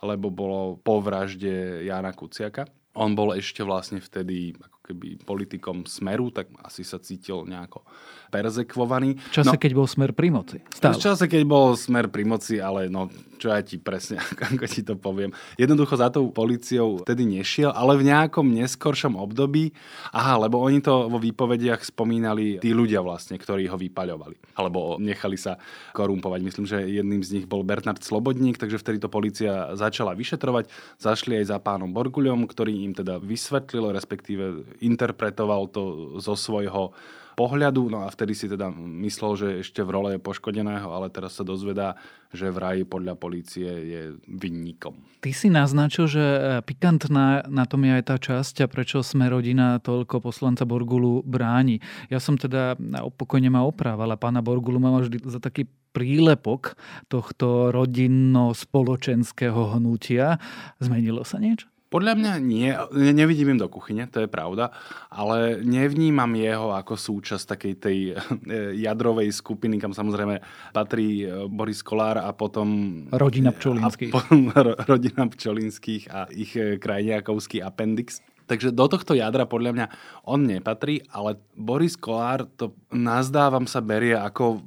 lebo 0.00 0.32
bolo 0.32 0.80
po 0.80 1.00
vražde 1.00 1.84
Jana 1.84 2.12
Kuciaka. 2.16 2.64
On 2.96 3.12
bol 3.14 3.36
ešte 3.36 3.62
vlastne 3.62 4.02
vtedy 4.02 4.56
ako 4.56 4.79
keby 4.90 5.22
politikom 5.22 5.86
Smeru, 5.86 6.34
tak 6.34 6.50
asi 6.66 6.82
sa 6.82 6.98
cítil 6.98 7.46
nejako 7.46 7.86
perzekvovaný. 8.30 9.18
V 9.18 9.34
čase, 9.42 9.54
no, 9.54 9.58
keď 9.58 9.72
bol 9.74 9.86
Smer 9.90 10.10
pri 10.14 10.28
moci. 10.30 10.58
Stále. 10.70 10.94
V 10.94 11.02
čase, 11.02 11.24
keď 11.26 11.42
bol 11.46 11.74
Smer 11.74 12.06
pri 12.10 12.26
moci, 12.26 12.62
ale 12.62 12.86
no, 12.86 13.10
čo 13.40 13.48
ja 13.50 13.64
ti 13.64 13.80
presne, 13.80 14.20
ako 14.52 14.66
ti 14.68 14.84
to 14.86 14.94
poviem. 14.94 15.34
Jednoducho 15.56 15.98
za 15.98 16.12
tou 16.12 16.28
policiou 16.30 17.02
vtedy 17.02 17.26
nešiel, 17.26 17.74
ale 17.74 17.96
v 17.96 18.12
nejakom 18.12 18.46
neskoršom 18.46 19.18
období, 19.18 19.72
aha, 20.14 20.46
lebo 20.46 20.62
oni 20.62 20.84
to 20.84 21.08
vo 21.08 21.16
výpovediach 21.16 21.82
spomínali 21.82 22.60
tí 22.62 22.70
ľudia 22.76 23.00
vlastne, 23.00 23.40
ktorí 23.40 23.66
ho 23.66 23.80
vypaľovali. 23.80 24.36
Alebo 24.54 25.00
nechali 25.00 25.40
sa 25.40 25.56
korumpovať. 25.96 26.40
Myslím, 26.44 26.66
že 26.68 26.84
jedným 26.84 27.24
z 27.24 27.40
nich 27.40 27.46
bol 27.48 27.64
Bernard 27.64 28.04
Slobodník, 28.04 28.60
takže 28.60 28.78
vtedy 28.78 29.00
to 29.00 29.08
policia 29.08 29.72
začala 29.74 30.12
vyšetrovať. 30.12 30.68
Zašli 31.00 31.40
aj 31.40 31.50
za 31.50 31.58
pánom 31.58 31.90
Borguľom, 31.90 32.44
ktorý 32.44 32.84
im 32.84 32.92
teda 32.92 33.16
vysvetlil, 33.18 33.90
respektíve 33.96 34.78
interpretoval 34.80 35.70
to 35.70 36.16
zo 36.20 36.34
svojho 36.34 36.96
pohľadu, 37.40 37.88
no 37.88 38.04
a 38.04 38.12
vtedy 38.12 38.36
si 38.36 38.52
teda 38.52 38.68
myslel, 39.08 39.32
že 39.32 39.64
ešte 39.64 39.80
v 39.80 39.96
role 39.96 40.12
poškodeného, 40.20 40.92
ale 40.92 41.08
teraz 41.08 41.40
sa 41.40 41.44
dozvedá, 41.46 41.96
že 42.36 42.52
vraj 42.52 42.84
podľa 42.84 43.16
polície 43.16 43.64
je 43.64 44.12
vinníkom. 44.28 44.92
Ty 45.24 45.30
si 45.32 45.48
naznačil, 45.48 46.04
že 46.04 46.20
e, 46.20 46.60
pikantná 46.60 47.48
na 47.48 47.64
tom 47.64 47.88
je 47.88 47.96
aj 47.96 48.04
tá 48.04 48.20
časť 48.20 48.60
a 48.64 48.66
prečo 48.68 49.00
sme 49.00 49.32
rodina 49.32 49.80
toľko 49.80 50.20
poslanca 50.20 50.68
Borgulu 50.68 51.24
bráni. 51.24 51.80
Ja 52.12 52.20
som 52.20 52.36
teda 52.36 52.76
pokojne 53.16 53.48
ma 53.48 53.64
oprával, 53.64 54.12
pána 54.20 54.44
Borgulu 54.44 54.76
mám 54.76 55.00
vždy 55.00 55.24
za 55.24 55.40
taký 55.40 55.64
prílepok 55.90 56.78
tohto 57.10 57.74
rodinno-spoločenského 57.74 59.80
hnutia. 59.80 60.38
Zmenilo 60.78 61.26
sa 61.26 61.42
niečo? 61.42 61.66
Podľa 61.90 62.14
mňa 62.14 62.32
nie, 62.38 62.70
nevidím 62.94 63.58
im 63.58 63.58
do 63.58 63.66
kuchyne, 63.66 64.06
to 64.06 64.22
je 64.22 64.30
pravda, 64.30 64.70
ale 65.10 65.58
nevnímam 65.58 66.30
jeho 66.38 66.70
ako 66.70 66.94
súčasť 66.94 67.44
takej 67.58 67.74
tej 67.82 67.98
jadrovej 68.86 69.34
skupiny, 69.34 69.82
kam 69.82 69.90
samozrejme 69.90 70.38
patrí 70.70 71.26
e, 71.26 71.50
Boris 71.50 71.82
Kolár 71.82 72.22
a 72.22 72.30
potom... 72.30 73.02
Rodina 73.10 73.50
Pčolinských. 73.50 74.10
A 74.10 74.14
potom 74.14 74.54
rodina 74.90 75.26
Pčolinských 75.26 76.04
a 76.14 76.30
ich 76.30 76.54
e, 76.54 76.78
krajniakovský 76.78 77.58
appendix. 77.58 78.22
Takže 78.46 78.70
do 78.70 78.86
tohto 78.86 79.18
jadra 79.18 79.50
podľa 79.50 79.70
mňa 79.74 79.86
on 80.30 80.46
nepatrí, 80.46 81.02
ale 81.10 81.42
Boris 81.58 81.98
Kolár 81.98 82.46
to 82.54 82.78
nazdávam 82.94 83.66
sa 83.66 83.82
berie 83.82 84.14
ako 84.14 84.62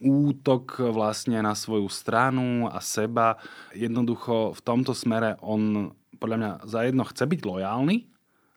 útok 0.00 0.80
vlastne 0.90 1.38
na 1.44 1.52
svoju 1.52 1.86
stranu 1.92 2.66
a 2.66 2.80
seba. 2.80 3.36
Jednoducho 3.76 4.56
v 4.56 4.60
tomto 4.64 4.96
smere 4.96 5.36
on 5.44 5.92
podľa 6.20 6.36
mňa 6.36 6.50
za 6.68 6.80
jedno 6.84 7.02
chce 7.08 7.24
byť 7.24 7.40
lojálny 7.42 7.96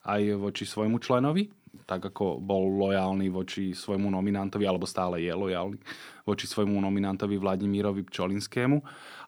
aj 0.03 0.21
voči 0.35 0.67
svojmu 0.67 0.99
členovi, 0.99 1.47
tak 1.87 2.11
ako 2.11 2.43
bol 2.43 2.67
lojálny 2.75 3.31
voči 3.31 3.71
svojmu 3.71 4.11
nominantovi, 4.11 4.67
alebo 4.67 4.83
stále 4.83 5.23
je 5.23 5.31
lojálny 5.31 5.79
voči 6.23 6.47
svojmu 6.47 6.79
nominantovi 6.79 7.35
Vladimírovi 7.35 8.07
Pčolinskému. 8.07 8.79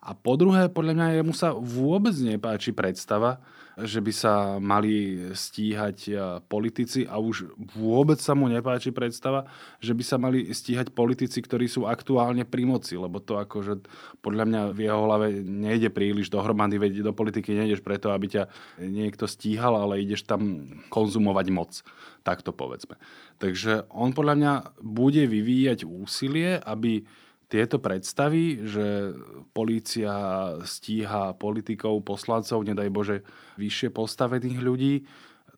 A 0.05 0.13
po 0.13 0.39
druhé, 0.39 0.71
podľa 0.71 0.93
mňa 0.95 1.07
jemu 1.19 1.33
sa 1.35 1.51
vôbec 1.51 2.13
nepáči 2.21 2.71
predstava, 2.71 3.41
že 3.75 3.99
by 3.99 4.13
sa 4.15 4.33
mali 4.63 5.19
stíhať 5.35 5.97
e, 6.07 6.11
politici 6.47 7.03
a 7.03 7.19
už 7.19 7.51
vôbec 7.75 8.15
sa 8.23 8.31
mu 8.31 8.47
nepáči 8.47 8.95
predstava, 8.95 9.51
že 9.83 9.91
by 9.91 10.03
sa 10.05 10.15
mali 10.15 10.47
stíhať 10.47 10.95
politici, 10.95 11.43
ktorí 11.43 11.67
sú 11.67 11.83
aktuálne 11.83 12.47
pri 12.47 12.63
moci, 12.63 12.95
lebo 12.95 13.19
to 13.19 13.35
akože 13.35 13.83
podľa 14.23 14.45
mňa 14.47 14.61
v 14.71 14.79
jeho 14.79 15.01
hlave 15.03 15.27
nejde 15.43 15.91
príliš 15.91 16.31
dohromady, 16.31 16.79
veď 16.79 17.03
do 17.03 17.11
politiky 17.11 17.51
nejdeš 17.51 17.83
preto, 17.83 18.15
aby 18.15 18.31
ťa 18.31 18.43
niekto 18.79 19.27
stíhal, 19.27 19.75
ale 19.75 19.99
ideš 19.99 20.23
tam 20.23 20.71
konzumovať 20.87 21.47
moc. 21.51 21.83
Tak 22.23 22.47
to 22.47 22.55
povedzme. 22.55 22.95
Takže 23.43 23.91
on 23.91 24.15
podľa 24.15 24.35
mňa 24.39 24.53
bude 24.81 25.23
vyvíjať 25.27 25.83
úsilie, 25.83 26.57
aby 26.63 26.84
tieto 27.45 27.77
predstavy, 27.77 28.65
že 28.65 29.13
polícia 29.53 30.11
stíha 30.65 31.37
politikov, 31.37 32.01
poslancov, 32.01 32.65
nedaj 32.65 32.89
Bože, 32.89 33.17
vyššie 33.61 33.93
postavených 33.93 34.59
ľudí, 34.59 34.93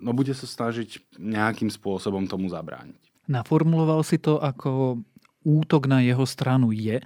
no 0.03 0.11
bude 0.11 0.35
sa 0.35 0.45
snažiť 0.45 1.17
nejakým 1.17 1.71
spôsobom 1.71 2.27
tomu 2.27 2.51
zabrániť. 2.51 2.99
Naformuloval 3.31 4.03
si 4.03 4.19
to 4.19 4.39
ako 4.39 5.01
útok 5.43 5.87
na 5.87 6.03
jeho 6.03 6.23
stranu 6.27 6.75
je? 6.75 6.99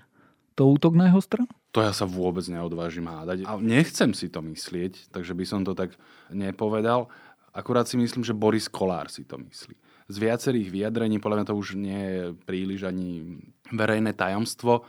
To 0.58 0.70
útok 0.70 0.98
na 0.98 1.10
jeho 1.10 1.22
stranu? 1.22 1.50
To 1.72 1.80
ja 1.80 1.96
sa 1.96 2.04
vôbec 2.04 2.44
neodvážim 2.52 3.08
hádať. 3.08 3.48
A 3.48 3.56
nechcem 3.62 4.12
si 4.12 4.28
to 4.28 4.44
myslieť, 4.44 5.14
takže 5.14 5.32
by 5.32 5.46
som 5.48 5.62
to 5.64 5.72
tak 5.72 5.96
nepovedal. 6.34 7.08
Akurát 7.56 7.88
si 7.88 7.96
myslím, 7.96 8.28
že 8.28 8.36
Boris 8.36 8.68
Kolár 8.68 9.08
si 9.08 9.24
to 9.24 9.40
myslí 9.40 9.78
z 10.12 10.18
viacerých 10.20 10.68
vyjadrení, 10.68 11.24
podľa 11.24 11.42
mňa 11.42 11.48
to 11.48 11.56
už 11.56 11.80
nie 11.80 12.02
je 12.04 12.24
príliš 12.44 12.84
ani 12.84 13.40
verejné 13.72 14.12
tajomstvo, 14.12 14.84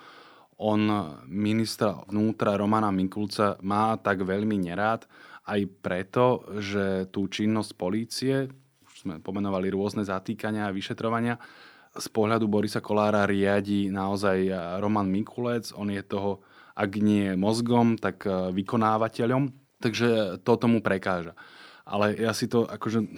on 0.58 0.82
ministra 1.30 2.02
vnútra 2.10 2.58
Romana 2.58 2.90
Mikulca 2.90 3.58
má 3.62 3.94
tak 3.98 4.26
veľmi 4.26 4.58
nerád 4.58 5.06
aj 5.46 5.60
preto, 5.82 6.46
že 6.58 7.10
tú 7.10 7.30
činnosť 7.30 7.70
polície, 7.74 8.50
už 8.86 8.94
sme 9.06 9.14
pomenovali 9.18 9.70
rôzne 9.70 10.06
zatýkania 10.06 10.70
a 10.70 10.74
vyšetrovania, 10.74 11.38
z 11.92 12.06
pohľadu 12.08 12.48
Borisa 12.48 12.80
Kolára 12.80 13.28
riadi 13.28 13.92
naozaj 13.92 14.48
Roman 14.80 15.12
Mikulec. 15.12 15.76
On 15.76 15.92
je 15.92 16.00
toho, 16.00 16.40
ak 16.72 16.88
nie 16.96 17.36
mozgom, 17.36 18.00
tak 18.00 18.24
vykonávateľom. 18.24 19.52
Takže 19.76 20.40
to 20.40 20.52
tomu 20.56 20.80
prekáža. 20.80 21.36
Ale 21.84 22.16
ja 22.16 22.32
si 22.32 22.48
to 22.48 22.64
akože 22.64 23.12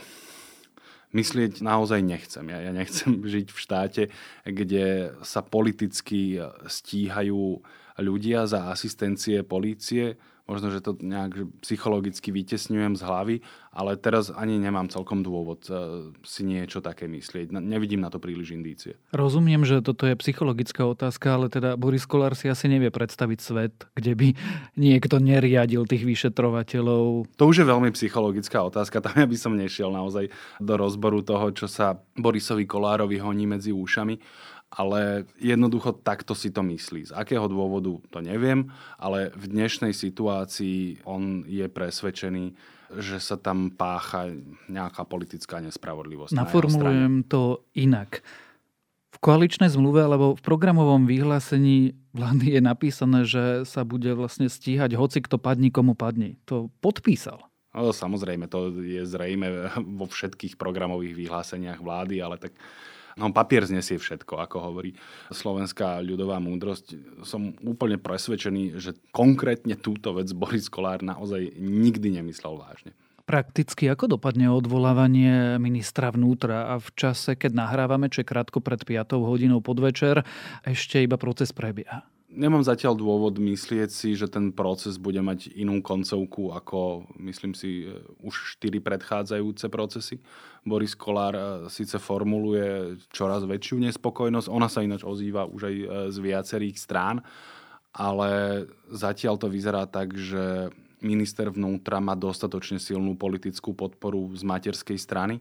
myslieť 1.14 1.62
naozaj 1.62 2.02
nechcem. 2.02 2.44
Ja, 2.50 2.58
ja 2.60 2.72
nechcem 2.74 3.22
žiť 3.34 3.46
v 3.54 3.58
štáte, 3.58 4.02
kde 4.42 5.14
sa 5.22 5.40
politicky 5.40 6.42
stíhajú 6.66 7.62
ľudia 8.02 8.50
za 8.50 8.74
asistencie 8.74 9.46
polície, 9.46 10.18
možno, 10.44 10.68
že 10.68 10.84
to 10.84 10.92
nejak 11.00 11.48
psychologicky 11.64 12.28
vytesňujem 12.28 13.00
z 13.00 13.02
hlavy, 13.02 13.36
ale 13.72 13.96
teraz 13.96 14.28
ani 14.28 14.60
nemám 14.60 14.92
celkom 14.92 15.24
dôvod 15.24 15.64
e, 15.66 15.72
si 16.20 16.44
niečo 16.44 16.84
také 16.84 17.08
myslieť. 17.08 17.50
Nevidím 17.50 18.04
na 18.04 18.12
to 18.12 18.20
príliš 18.20 18.52
indície. 18.52 19.00
Rozumiem, 19.16 19.64
že 19.64 19.80
toto 19.80 20.04
je 20.04 20.14
psychologická 20.20 20.84
otázka, 20.84 21.40
ale 21.40 21.48
teda 21.48 21.80
Boris 21.80 22.04
Kolár 22.04 22.36
si 22.36 22.52
asi 22.52 22.68
nevie 22.68 22.92
predstaviť 22.92 23.38
svet, 23.40 23.74
kde 23.96 24.12
by 24.12 24.28
niekto 24.76 25.16
neriadil 25.16 25.88
tých 25.88 26.04
vyšetrovateľov. 26.04 27.32
To 27.40 27.44
už 27.48 27.64
je 27.64 27.66
veľmi 27.66 27.90
psychologická 27.96 28.60
otázka. 28.60 29.00
Tam 29.00 29.16
ja 29.16 29.26
by 29.26 29.36
som 29.40 29.56
nešiel 29.56 29.88
naozaj 29.88 30.28
do 30.60 30.74
rozboru 30.76 31.24
toho, 31.24 31.50
čo 31.56 31.66
sa 31.66 31.96
Borisovi 32.20 32.68
Kolárovi 32.68 33.16
honí 33.16 33.48
medzi 33.48 33.72
úšami 33.72 34.20
ale 34.74 35.30
jednoducho 35.38 35.94
takto 35.94 36.34
si 36.34 36.50
to 36.50 36.66
myslí. 36.66 37.08
Z 37.08 37.12
akého 37.14 37.46
dôvodu 37.46 37.94
to 38.10 38.18
neviem, 38.18 38.74
ale 38.98 39.30
v 39.38 39.54
dnešnej 39.54 39.94
situácii 39.94 41.06
on 41.06 41.46
je 41.46 41.70
presvedčený, 41.70 42.44
že 42.98 43.18
sa 43.22 43.38
tam 43.38 43.70
pácha 43.70 44.34
nejaká 44.66 45.06
politická 45.06 45.62
nespravodlivosť. 45.62 46.34
Naformulujem 46.34 47.22
na 47.22 47.26
to 47.30 47.62
inak. 47.78 48.26
V 49.14 49.18
koaličnej 49.22 49.70
zmluve 49.70 50.02
alebo 50.02 50.34
v 50.34 50.42
programovom 50.42 51.06
vyhlásení 51.06 51.94
vlády 52.10 52.58
je 52.58 52.60
napísané, 52.60 53.20
že 53.22 53.62
sa 53.62 53.86
bude 53.86 54.10
vlastne 54.18 54.50
stíhať 54.50 54.98
hoci 54.98 55.22
kto 55.22 55.38
padni, 55.38 55.70
komu 55.70 55.94
padni. 55.94 56.34
To 56.50 56.66
podpísal. 56.82 57.46
No, 57.74 57.90
samozrejme, 57.90 58.46
to 58.46 58.70
je 58.78 59.02
zrejme 59.02 59.70
vo 59.98 60.06
všetkých 60.06 60.54
programových 60.54 61.26
vyhláseniach 61.26 61.82
vlády, 61.82 62.22
ale 62.22 62.38
tak 62.38 62.54
No 63.14 63.30
papier 63.30 63.62
znesie 63.62 63.98
všetko, 63.98 64.42
ako 64.42 64.56
hovorí 64.58 64.94
slovenská 65.30 66.02
ľudová 66.02 66.42
múdrosť. 66.42 67.22
Som 67.22 67.54
úplne 67.62 67.98
presvedčený, 67.98 68.78
že 68.82 68.98
konkrétne 69.14 69.78
túto 69.78 70.14
vec 70.14 70.30
Boris 70.34 70.66
Kolár 70.66 71.02
naozaj 71.02 71.54
nikdy 71.58 72.20
nemyslel 72.22 72.58
vážne. 72.58 72.94
Prakticky 73.24 73.88
ako 73.88 74.20
dopadne 74.20 74.52
odvolávanie 74.52 75.56
ministra 75.56 76.12
vnútra 76.12 76.70
a 76.70 76.74
v 76.76 76.88
čase, 76.92 77.40
keď 77.40 77.56
nahrávame, 77.56 78.12
čo 78.12 78.20
krátko 78.20 78.60
pred 78.60 78.84
5 78.84 79.16
hodinou 79.16 79.64
podvečer, 79.64 80.20
ešte 80.60 81.00
iba 81.00 81.16
proces 81.16 81.48
prebieha? 81.48 82.04
Nemám 82.34 82.66
zatiaľ 82.66 82.98
dôvod 82.98 83.38
myslieť 83.38 83.94
si, 83.94 84.18
že 84.18 84.26
ten 84.26 84.50
proces 84.50 84.98
bude 84.98 85.22
mať 85.22 85.54
inú 85.54 85.78
koncovku 85.78 86.50
ako, 86.50 87.06
myslím 87.22 87.54
si, 87.54 87.86
už 88.26 88.58
štyri 88.58 88.82
predchádzajúce 88.82 89.70
procesy. 89.70 90.18
Boris 90.66 90.98
Kolár 90.98 91.34
eh, 91.38 91.46
síce 91.70 92.02
formuluje 92.02 92.98
čoraz 93.14 93.46
väčšiu 93.46 93.86
nespokojnosť, 93.86 94.50
ona 94.50 94.66
sa 94.66 94.82
ináč 94.82 95.06
ozýva 95.06 95.46
už 95.46 95.62
aj 95.70 95.76
eh, 95.78 95.86
z 96.10 96.16
viacerých 96.18 96.76
strán, 96.76 97.22
ale 97.94 98.64
zatiaľ 98.90 99.38
to 99.38 99.46
vyzerá 99.46 99.86
tak, 99.86 100.18
že 100.18 100.74
minister 100.98 101.52
vnútra 101.54 102.02
má 102.02 102.18
dostatočne 102.18 102.82
silnú 102.82 103.14
politickú 103.14 103.76
podporu 103.76 104.34
z 104.34 104.42
materskej 104.42 104.98
strany, 104.98 105.38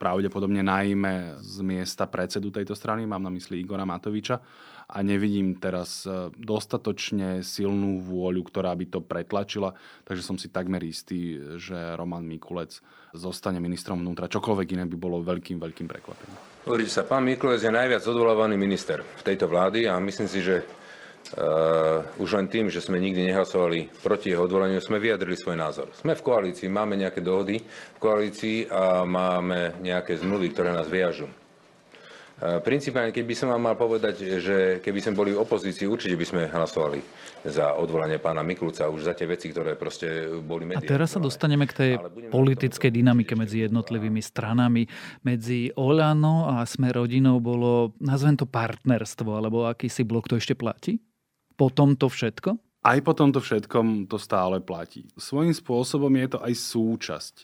pravdepodobne 0.00 0.64
najmä 0.64 1.44
z 1.44 1.60
miesta 1.60 2.08
predsedu 2.08 2.48
tejto 2.48 2.72
strany, 2.72 3.04
mám 3.04 3.20
na 3.20 3.28
mysli 3.28 3.60
Igora 3.60 3.84
Matoviča 3.84 4.40
a 4.88 4.98
nevidím 5.04 5.60
teraz 5.60 6.08
e, 6.08 6.32
dostatočne 6.40 7.44
silnú 7.44 8.00
vôľu, 8.00 8.40
ktorá 8.48 8.72
by 8.72 8.86
to 8.88 9.04
pretlačila, 9.04 9.76
takže 10.08 10.24
som 10.24 10.40
si 10.40 10.48
takmer 10.48 10.80
istý, 10.88 11.36
že 11.60 11.76
Roman 12.00 12.24
Mikulec 12.24 12.80
zostane 13.12 13.60
ministrom 13.60 14.00
vnútra. 14.00 14.32
Čokoľvek 14.32 14.80
iné 14.80 14.84
by 14.88 14.96
bolo 14.96 15.20
veľkým, 15.20 15.60
veľkým 15.60 15.86
prekvapením. 15.86 16.64
Pozrite 16.64 16.90
sa, 16.90 17.04
pán 17.04 17.28
Mikulec 17.28 17.60
je 17.60 17.68
najviac 17.68 18.00
odvolávaný 18.00 18.56
minister 18.56 19.04
v 19.04 19.22
tejto 19.22 19.52
vlády 19.52 19.84
a 19.84 20.00
myslím 20.00 20.28
si, 20.32 20.40
že 20.40 20.79
Uh, 21.30 22.02
už 22.18 22.42
len 22.42 22.50
tým, 22.50 22.66
že 22.66 22.82
sme 22.82 22.98
nikdy 22.98 23.30
nehlasovali 23.30 23.86
proti 24.02 24.34
jeho 24.34 24.50
odvolaniu, 24.50 24.82
sme 24.82 24.98
vyjadrili 24.98 25.38
svoj 25.38 25.54
názor. 25.54 25.86
Sme 25.94 26.18
v 26.18 26.26
koalícii, 26.26 26.66
máme 26.66 26.98
nejaké 26.98 27.22
dohody 27.22 27.62
v 27.62 27.98
koalícii 28.02 28.66
a 28.66 29.06
máme 29.06 29.78
nejaké 29.78 30.18
zmluvy, 30.18 30.50
ktoré 30.50 30.74
nás 30.74 30.90
viažu. 30.90 31.30
Uh, 31.30 32.58
principálne, 32.66 33.14
keď 33.14 33.24
by 33.30 33.34
som 33.38 33.54
vám 33.54 33.62
mal 33.62 33.78
povedať, 33.78 34.42
že 34.42 34.82
keby 34.82 34.98
sme 34.98 35.14
boli 35.14 35.30
v 35.30 35.38
opozícii, 35.38 35.86
určite 35.86 36.18
by 36.18 36.26
sme 36.26 36.42
hlasovali 36.50 36.98
za 37.46 37.78
odvolanie 37.78 38.18
pána 38.18 38.42
Mikulca 38.42 38.90
už 38.90 39.06
za 39.06 39.14
tie 39.14 39.30
veci, 39.30 39.54
ktoré 39.54 39.78
proste 39.78 40.34
boli 40.42 40.66
mediálne. 40.66 40.88
A 40.88 40.94
teraz 40.98 41.14
sa 41.14 41.22
dostaneme 41.22 41.70
k 41.70 41.72
tej 41.78 41.92
politickej 42.26 42.90
dynamike 42.90 43.38
medzi 43.38 43.62
jednotlivými 43.70 44.18
stranami. 44.18 44.90
Medzi 45.22 45.70
Olano 45.78 46.50
a 46.50 46.66
Sme 46.66 46.90
rodinou 46.90 47.38
bolo, 47.38 47.94
nazvem 48.02 48.34
to 48.34 48.50
partnerstvo, 48.50 49.30
alebo 49.30 49.70
akýsi 49.70 50.02
blok 50.02 50.26
to 50.26 50.34
ešte 50.34 50.58
platí? 50.58 50.98
Po 51.60 51.68
tomto 51.68 52.08
všetko? 52.08 52.56
Aj 52.80 52.96
po 53.04 53.12
tomto 53.12 53.44
všetkom 53.44 54.08
to 54.08 54.16
stále 54.16 54.56
platí. 54.64 55.04
Svojím 55.20 55.52
spôsobom 55.52 56.08
je 56.16 56.28
to 56.32 56.38
aj 56.40 56.56
súčasť 56.56 57.34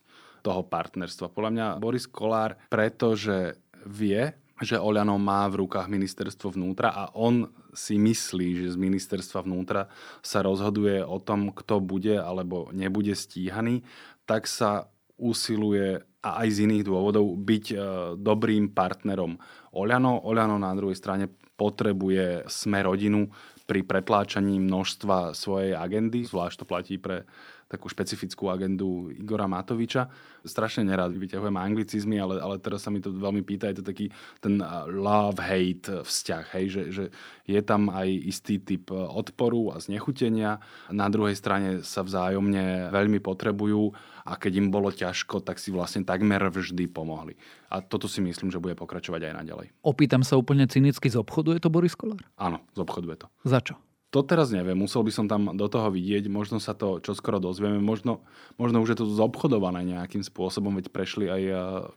toho 0.41 0.65
partnerstva. 0.65 1.29
Podľa 1.29 1.53
mňa 1.53 1.67
Boris 1.77 2.09
Kolár, 2.09 2.57
pretože 2.73 3.61
vie, 3.85 4.33
že 4.65 4.81
Oľano 4.81 5.21
má 5.21 5.45
v 5.53 5.69
rukách 5.69 5.93
ministerstvo 5.93 6.57
vnútra 6.57 6.89
a 6.97 7.13
on 7.13 7.53
si 7.77 8.01
myslí, 8.01 8.65
že 8.65 8.73
z 8.73 8.81
ministerstva 8.81 9.45
vnútra 9.45 9.93
sa 10.25 10.41
rozhoduje 10.41 11.05
o 11.05 11.21
tom, 11.21 11.53
kto 11.53 11.85
bude 11.85 12.17
alebo 12.17 12.73
nebude 12.73 13.13
stíhaný, 13.13 13.85
tak 14.25 14.49
sa 14.49 14.89
usiluje 15.21 16.01
a 16.25 16.43
aj 16.43 16.49
z 16.57 16.59
iných 16.67 16.89
dôvodov 16.89 17.37
byť 17.37 17.65
e, 17.71 17.77
dobrým 18.17 18.73
partnerom 18.73 19.37
Oľano. 19.77 20.25
Oľano 20.25 20.57
na 20.57 20.73
druhej 20.73 20.97
strane 20.97 21.29
potrebuje 21.55 22.49
sme 22.51 22.83
rodinu, 22.83 23.29
pri 23.67 23.83
pretláčaní 23.83 24.63
množstva 24.63 25.35
svojej 25.35 25.75
agendy, 25.75 26.23
zvlášť 26.23 26.63
to 26.63 26.65
platí 26.65 26.97
pre 27.03 27.27
takú 27.67 27.91
špecifickú 27.91 28.47
agendu 28.47 29.11
Igora 29.11 29.51
Matoviča. 29.51 30.07
Strašne 30.47 30.87
nerád 30.87 31.19
vyťahujem 31.19 31.59
anglicizmy, 31.59 32.17
ale, 32.23 32.39
ale 32.39 32.63
teraz 32.63 32.87
sa 32.87 32.95
mi 32.95 33.03
to 33.03 33.11
veľmi 33.11 33.43
pýta, 33.43 33.67
je 33.71 33.83
to 33.83 33.87
taký 33.87 34.15
ten 34.39 34.63
love-hate 34.87 36.07
vzťah, 36.07 36.45
hej, 36.55 36.67
že, 36.71 36.83
že 36.95 37.05
je 37.51 37.61
tam 37.67 37.91
aj 37.91 38.07
istý 38.07 38.63
typ 38.63 38.95
odporu 38.95 39.75
a 39.75 39.83
znechutenia. 39.83 40.63
Na 40.95 41.11
druhej 41.11 41.35
strane 41.35 41.83
sa 41.83 42.07
vzájomne 42.07 42.95
veľmi 42.95 43.19
potrebujú 43.19 43.91
a 44.27 44.39
keď 44.39 44.53
im 44.63 44.69
bolo 44.71 44.95
ťažko, 44.95 45.43
tak 45.43 45.59
si 45.59 45.75
vlastne 45.75 46.07
takmer 46.07 46.43
vždy 46.51 46.87
pomohli. 46.91 47.35
A 47.71 47.83
toto 47.83 48.07
si 48.07 48.23
myslím, 48.23 48.55
že 48.55 48.63
bude 48.63 48.79
pokračovať 48.79 49.31
aj 49.31 49.35
naďalej. 49.43 49.67
Opýtam 49.83 50.23
sa 50.23 50.39
úplne 50.39 50.71
cynicky, 50.71 51.11
z 51.11 51.19
obchodu 51.19 51.55
je 51.55 51.63
to 51.63 51.71
Boris 51.71 51.99
Kolár? 51.99 52.23
Áno, 52.39 52.63
z 52.75 52.79
obchodu 52.83 53.07
je 53.11 53.19
to. 53.23 53.27
Za 53.43 53.59
čo? 53.63 53.75
To 54.17 54.25
teraz 54.25 54.49
neviem, 54.49 54.81
musel 54.81 55.05
by 55.05 55.13
som 55.13 55.29
tam 55.29 55.53
do 55.53 55.69
toho 55.69 55.93
vidieť, 55.93 56.33
možno 56.33 56.57
sa 56.57 56.73
to 56.73 57.05
čoskoro 57.05 57.37
dozvieme, 57.37 57.85
možno, 57.85 58.25
možno 58.57 58.81
už 58.81 58.97
je 58.97 58.99
to 59.05 59.13
zobchodované 59.13 59.85
nejakým 59.85 60.25
spôsobom, 60.25 60.73
veď 60.73 60.89
prešli 60.89 61.29
aj 61.29 61.43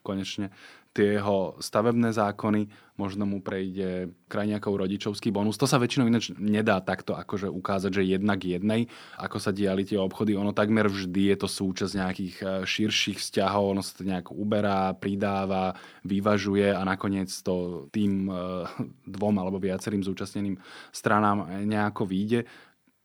konečne 0.03 0.51
tie 0.89 1.21
jeho 1.21 1.53
stavebné 1.61 2.09
zákony, 2.09 2.67
možno 2.99 3.23
mu 3.23 3.39
prejde 3.39 4.11
krajniakov 4.27 4.75
rodičovský 4.75 5.31
bonus. 5.31 5.55
To 5.55 5.69
sa 5.69 5.79
väčšinou 5.79 6.11
ináč 6.11 6.35
nedá 6.35 6.83
takto 6.83 7.15
akože 7.15 7.47
ukázať, 7.47 8.01
že 8.01 8.11
jednak 8.11 8.43
jednej, 8.43 8.91
ako 9.15 9.37
sa 9.39 9.55
diali 9.55 9.87
tie 9.87 9.95
obchody. 9.95 10.35
Ono 10.35 10.51
takmer 10.51 10.91
vždy 10.91 11.31
je 11.31 11.37
to 11.39 11.47
súčasť 11.47 11.93
nejakých 11.95 12.35
e, 12.41 12.45
širších 12.67 13.17
vzťahov, 13.23 13.71
ono 13.71 13.81
sa 13.85 13.95
to 13.95 14.03
nejak 14.03 14.35
uberá, 14.35 14.91
pridáva, 14.97 15.77
vyvažuje 16.03 16.75
a 16.75 16.81
nakoniec 16.83 17.31
to 17.31 17.87
tým 17.95 18.27
e, 18.27 18.33
dvom 19.07 19.35
alebo 19.39 19.61
viacerým 19.61 20.03
zúčastneným 20.03 20.59
stranám 20.91 21.63
nejako 21.63 22.03
vyjde. 22.03 22.43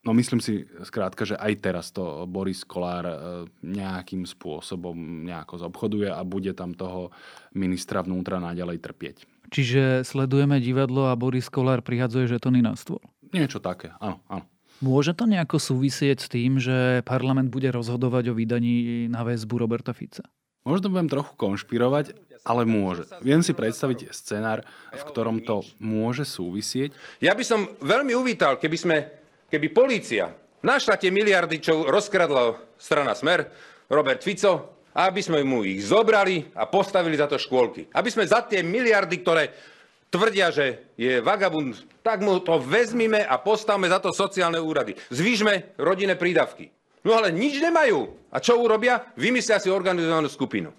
No 0.05 0.13
myslím 0.13 0.37
si 0.39 0.69
skrátka, 0.85 1.25
že 1.25 1.33
aj 1.41 1.53
teraz 1.65 1.89
to 1.89 2.29
Boris 2.29 2.61
Kolár 2.61 3.09
e, 3.09 3.17
nejakým 3.65 4.29
spôsobom 4.29 5.25
nejako 5.25 5.65
zobchoduje 5.65 6.13
a 6.13 6.21
bude 6.29 6.53
tam 6.53 6.77
toho 6.77 7.09
ministra 7.57 8.05
vnútra 8.05 8.37
naďalej 8.37 8.85
trpieť. 8.85 9.17
Čiže 9.49 10.05
sledujeme 10.05 10.61
divadlo 10.61 11.09
a 11.09 11.17
Boris 11.17 11.49
Kolár 11.49 11.81
prihadzuje 11.81 12.29
žetony 12.29 12.61
na 12.61 12.77
stôl? 12.77 13.01
Niečo 13.33 13.65
také, 13.65 13.97
áno, 13.97 14.21
áno. 14.29 14.45
Môže 14.85 15.17
to 15.17 15.25
nejako 15.25 15.57
súvisieť 15.57 16.19
s 16.21 16.29
tým, 16.29 16.61
že 16.61 17.01
parlament 17.09 17.49
bude 17.49 17.73
rozhodovať 17.73 18.35
o 18.35 18.37
vydaní 18.37 19.09
na 19.09 19.25
väzbu 19.25 19.57
Roberta 19.57 19.97
Fica? 19.97 20.27
Možno 20.69 20.93
budem 20.93 21.09
trochu 21.09 21.33
konšpirovať, 21.37 22.17
ale 22.45 22.69
môže. 22.69 23.09
Viem 23.25 23.41
si 23.41 23.57
predstaviť 23.57 24.13
scenár, 24.13 24.65
v 24.93 25.03
ktorom 25.09 25.41
to 25.45 25.65
môže 25.81 26.29
súvisieť. 26.29 26.93
Ja 27.21 27.33
by 27.33 27.45
som 27.45 27.69
veľmi 27.81 28.13
uvítal, 28.17 28.61
keby 28.61 28.77
sme 28.77 28.97
keby 29.51 29.69
polícia 29.73 30.33
našla 30.65 30.97
tie 30.97 31.13
miliardy, 31.13 31.61
čo 31.61 31.85
rozkradla 31.87 32.57
strana 32.81 33.13
Smer, 33.13 33.49
Robert 33.93 34.25
Fico, 34.25 34.81
aby 34.95 35.21
sme 35.21 35.43
mu 35.43 35.67
ich 35.67 35.85
zobrali 35.85 36.55
a 36.55 36.71
postavili 36.71 37.19
za 37.19 37.27
to 37.27 37.37
škôlky. 37.37 37.91
Aby 37.93 38.09
sme 38.15 38.25
za 38.25 38.47
tie 38.47 38.63
miliardy, 38.63 39.21
ktoré 39.21 39.51
tvrdia, 40.09 40.55
že 40.55 40.95
je 40.95 41.19
vagabund, 41.19 41.75
tak 42.07 42.23
mu 42.23 42.39
to 42.39 42.63
vezmime 42.63 43.19
a 43.27 43.35
postavme 43.43 43.91
za 43.91 43.99
to 43.99 44.15
sociálne 44.15 44.63
úrady. 44.63 44.95
Zvýšme 45.11 45.75
rodinné 45.83 46.15
prídavky. 46.15 46.71
No 47.05 47.19
ale 47.19 47.35
nič 47.35 47.59
nemajú. 47.59 48.31
A 48.31 48.39
čo 48.39 48.57
urobia? 48.57 49.13
Vymyslia 49.19 49.59
si 49.61 49.69
organizovanú 49.69 50.31
skupinu. 50.31 50.73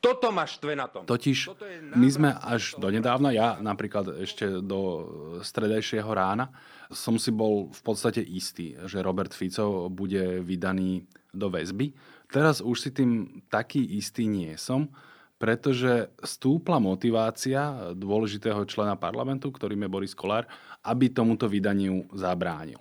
Toto 0.00 0.28
ma 0.28 0.44
štve 0.44 0.72
na 0.76 0.84
tom. 0.84 1.08
Totiž 1.08 1.48
my 1.96 2.08
sme 2.12 2.28
až 2.36 2.76
donedávna, 2.76 3.32
ja 3.32 3.56
napríklad 3.56 4.20
ešte 4.20 4.60
do 4.60 5.08
stredajšieho 5.40 6.10
rána, 6.12 6.52
som 6.92 7.16
si 7.16 7.32
bol 7.32 7.72
v 7.72 7.82
podstate 7.84 8.20
istý, 8.20 8.76
že 8.84 9.04
Robert 9.04 9.32
Fico 9.32 9.88
bude 9.88 10.40
vydaný 10.44 11.04
do 11.32 11.48
väzby. 11.48 11.94
Teraz 12.28 12.60
už 12.60 12.76
si 12.80 12.90
tým 12.90 13.42
taký 13.48 13.80
istý 13.96 14.26
nie 14.26 14.56
som, 14.58 14.90
pretože 15.38 16.08
stúpla 16.24 16.80
motivácia 16.80 17.92
dôležitého 17.92 18.64
člena 18.64 18.96
parlamentu, 18.96 19.52
ktorým 19.52 19.84
je 19.84 19.92
Boris 19.92 20.14
Kolár, 20.16 20.48
aby 20.86 21.10
tomuto 21.10 21.50
vydaniu 21.50 22.06
zabránil. 22.14 22.80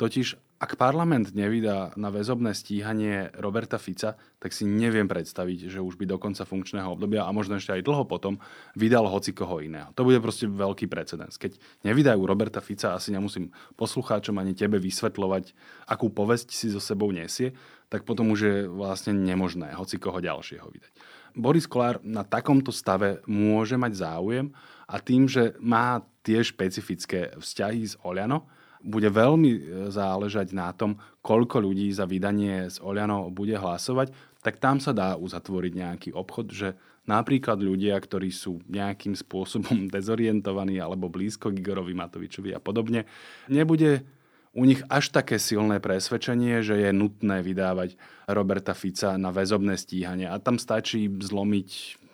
Totiž 0.00 0.34
ak 0.60 0.76
parlament 0.76 1.32
nevydá 1.32 1.96
na 1.96 2.12
väzobné 2.12 2.52
stíhanie 2.52 3.32
Roberta 3.40 3.80
Fica, 3.80 4.20
tak 4.36 4.52
si 4.52 4.68
neviem 4.68 5.08
predstaviť, 5.08 5.72
že 5.72 5.80
už 5.80 5.96
by 5.96 6.04
do 6.04 6.20
konca 6.20 6.44
funkčného 6.44 7.00
obdobia 7.00 7.24
a 7.24 7.32
možno 7.32 7.56
ešte 7.56 7.72
aj 7.72 7.80
dlho 7.80 8.04
potom 8.04 8.36
vydal 8.76 9.08
hoci 9.08 9.32
koho 9.32 9.64
iného. 9.64 9.88
To 9.96 10.04
bude 10.04 10.20
proste 10.20 10.44
veľký 10.44 10.84
precedens. 10.84 11.40
Keď 11.40 11.56
nevydajú 11.88 12.20
Roberta 12.28 12.60
Fica, 12.60 12.92
asi 12.92 13.08
nemusím 13.08 13.48
poslucháčom 13.80 14.36
ani 14.36 14.52
tebe 14.52 14.76
vysvetľovať, 14.76 15.56
akú 15.88 16.12
povesť 16.12 16.52
si 16.52 16.68
so 16.68 16.76
sebou 16.78 17.08
nesie, 17.08 17.56
tak 17.88 18.04
potom 18.04 18.28
už 18.28 18.40
je 18.44 18.56
vlastne 18.68 19.16
nemožné 19.16 19.72
hoci 19.72 19.96
koho 19.96 20.20
ďalšieho 20.20 20.68
vydať. 20.68 20.92
Boris 21.40 21.64
Kolár 21.64 22.04
na 22.04 22.20
takomto 22.20 22.68
stave 22.68 23.24
môže 23.24 23.80
mať 23.80 23.96
záujem 23.96 24.52
a 24.84 25.00
tým, 25.00 25.24
že 25.24 25.56
má 25.56 26.04
tie 26.20 26.44
špecifické 26.44 27.32
vzťahy 27.40 27.80
s 27.80 27.96
Oliano, 28.04 28.44
bude 28.80 29.08
veľmi 29.12 29.50
e, 29.52 29.60
záležať 29.92 30.56
na 30.56 30.72
tom, 30.72 30.96
koľko 31.20 31.60
ľudí 31.60 31.92
za 31.92 32.08
vydanie 32.08 32.68
z 32.72 32.80
Oliano 32.80 33.28
bude 33.28 33.56
hlasovať, 33.56 34.12
tak 34.40 34.56
tam 34.56 34.80
sa 34.80 34.96
dá 34.96 35.20
uzatvoriť 35.20 35.72
nejaký 35.76 36.10
obchod, 36.16 36.46
že 36.48 36.68
napríklad 37.04 37.60
ľudia, 37.60 37.96
ktorí 38.00 38.32
sú 38.32 38.64
nejakým 38.68 39.12
spôsobom 39.12 39.88
dezorientovaní 39.94 40.80
alebo 40.80 41.12
blízko 41.12 41.52
k 41.52 41.60
Igorovi 41.60 41.92
Matovičovi 41.92 42.56
a 42.56 42.60
podobne, 42.60 43.04
nebude 43.52 44.04
u 44.50 44.66
nich 44.66 44.82
až 44.90 45.14
také 45.14 45.38
silné 45.38 45.78
presvedčenie, 45.78 46.58
že 46.66 46.74
je 46.82 46.90
nutné 46.90 47.38
vydávať 47.38 47.94
Roberta 48.26 48.74
Fica 48.74 49.14
na 49.14 49.30
väzobné 49.30 49.78
stíhanie. 49.78 50.26
A 50.26 50.42
tam 50.42 50.58
stačí 50.58 51.06
zlomiť, 51.06 51.68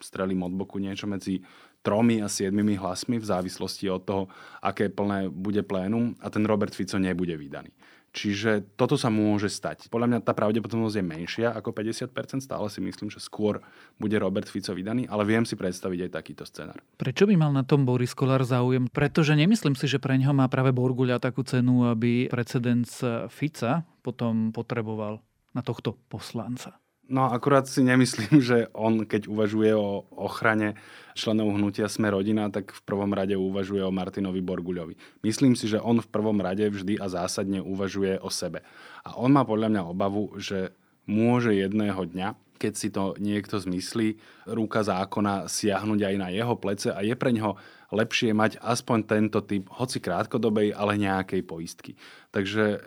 strelím 0.05 0.45
od 0.45 0.53
boku, 0.53 0.77
niečo 0.77 1.09
medzi 1.09 1.41
tromi 1.87 2.19
a 2.19 2.27
siedmimi 2.27 2.75
hlasmi 2.75 3.23
v 3.23 3.31
závislosti 3.31 3.87
od 3.87 4.03
toho, 4.03 4.23
aké 4.59 4.91
plné 4.91 5.31
bude 5.31 5.63
plénum 5.63 6.19
a 6.19 6.27
ten 6.27 6.43
Robert 6.43 6.75
Fico 6.75 6.99
nebude 6.99 7.39
vydaný. 7.39 7.71
Čiže 8.17 8.81
toto 8.81 8.97
sa 8.97 9.13
môže 9.13 9.53
stať. 9.53 9.93
Podľa 9.93 10.09
mňa 10.09 10.19
tá 10.25 10.33
pravdepodobnosť 10.33 10.97
je 10.97 11.05
menšia 11.05 11.49
ako 11.53 11.69
50%, 11.69 12.41
stále 12.41 12.65
si 12.73 12.81
myslím, 12.81 13.13
že 13.13 13.21
skôr 13.21 13.61
bude 14.01 14.17
Robert 14.17 14.49
Fico 14.49 14.73
vydaný, 14.73 15.05
ale 15.05 15.29
viem 15.29 15.45
si 15.45 15.53
predstaviť 15.53 16.09
aj 16.09 16.11
takýto 16.17 16.49
scenár. 16.49 16.81
Prečo 16.97 17.29
by 17.29 17.37
mal 17.37 17.53
na 17.53 17.61
tom 17.61 17.85
Boris 17.85 18.17
Kolár 18.17 18.41
záujem? 18.41 18.89
Pretože 18.89 19.37
nemyslím 19.37 19.77
si, 19.77 19.85
že 19.85 20.01
pre 20.01 20.17
neho 20.17 20.33
má 20.33 20.49
práve 20.49 20.73
Borguľa 20.73 21.21
takú 21.21 21.45
cenu, 21.45 21.93
aby 21.93 22.33
precedens 22.33 23.05
Fica 23.29 23.85
potom 24.01 24.49
potreboval 24.49 25.21
na 25.53 25.61
tohto 25.61 26.01
poslanca. 26.09 26.81
No 27.07 27.31
akurát 27.31 27.71
si 27.71 27.87
nemyslím, 27.87 28.43
že 28.49 28.67
on, 28.75 29.07
keď 29.07 29.31
uvažuje 29.31 29.71
o 29.75 30.07
ochrane 30.11 30.75
členov 31.15 31.55
hnutia 31.55 31.87
Sme 31.87 32.11
rodina, 32.11 32.51
tak 32.51 32.75
v 32.75 32.83
prvom 32.83 33.15
rade 33.15 33.39
uvažuje 33.39 33.81
o 33.81 33.95
Martinovi 33.95 34.43
Borguľovi. 34.43 35.23
Myslím 35.23 35.55
si, 35.55 35.71
že 35.71 35.79
on 35.79 36.03
v 36.03 36.11
prvom 36.11 36.37
rade 36.43 36.67
vždy 36.67 36.99
a 36.99 37.07
zásadne 37.07 37.63
uvažuje 37.63 38.19
o 38.19 38.29
sebe. 38.29 38.67
A 39.07 39.15
on 39.17 39.31
má 39.31 39.47
podľa 39.47 39.71
mňa 39.71 39.83
obavu, 39.87 40.35
že 40.37 40.75
môže 41.07 41.55
jedného 41.55 42.03
dňa, 42.03 42.35
keď 42.59 42.73
si 42.75 42.89
to 42.91 43.15
niekto 43.23 43.63
zmyslí, 43.63 44.19
ruka 44.51 44.83
zákona 44.83 45.47
siahnuť 45.47 46.01
aj 46.03 46.15
na 46.19 46.29
jeho 46.35 46.57
plece 46.59 46.91
a 46.91 47.01
je 47.05 47.15
pre 47.15 47.31
ňoho 47.31 47.55
lepšie 47.95 48.35
mať 48.35 48.59
aspoň 48.59 48.99
tento 49.07 49.39
typ, 49.47 49.71
hoci 49.71 50.03
krátkodobej, 50.03 50.75
ale 50.75 50.99
nejakej 50.99 51.47
poistky. 51.47 51.95
Takže 52.35 52.83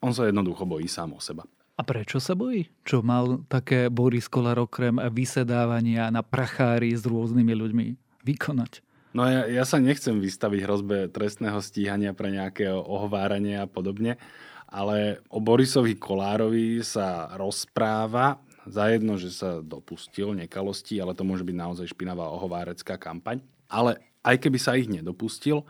on 0.00 0.14
sa 0.14 0.24
jednoducho 0.24 0.64
bojí 0.64 0.88
sám 0.88 1.12
o 1.12 1.20
seba. 1.20 1.44
A 1.78 1.86
prečo 1.86 2.18
sa 2.18 2.34
bojí? 2.34 2.66
Čo 2.82 3.06
mal 3.06 3.46
také 3.46 3.86
Boris 3.86 4.26
Kolár 4.26 4.58
okrem 4.58 4.98
vysedávania 5.14 6.10
na 6.10 6.26
prachári 6.26 6.90
s 6.90 7.06
rôznymi 7.06 7.54
ľuďmi 7.54 7.86
vykonať? 8.26 8.82
No 9.14 9.22
ja, 9.24 9.46
ja 9.46 9.62
sa 9.62 9.78
nechcem 9.78 10.18
vystaviť 10.18 10.60
hrozbe 10.66 11.06
trestného 11.08 11.62
stíhania 11.62 12.12
pre 12.18 12.34
nejaké 12.34 12.66
ohováranie 12.68 13.62
a 13.62 13.70
podobne, 13.70 14.18
ale 14.66 15.22
o 15.30 15.38
Borisovi 15.38 15.94
Kolárovi 15.96 16.82
sa 16.82 17.30
rozpráva 17.38 18.42
za 18.68 18.90
jedno, 18.92 19.16
že 19.16 19.32
sa 19.32 19.64
dopustil 19.64 20.36
nekalostí, 20.36 21.00
ale 21.00 21.16
to 21.16 21.24
môže 21.24 21.46
byť 21.46 21.56
naozaj 21.56 21.86
špinavá 21.88 22.28
ohovárecká 22.28 23.00
kampaň. 23.00 23.40
Ale 23.70 24.02
aj 24.26 24.36
keby 24.44 24.58
sa 24.60 24.76
ich 24.76 24.90
nedopustil, 24.90 25.64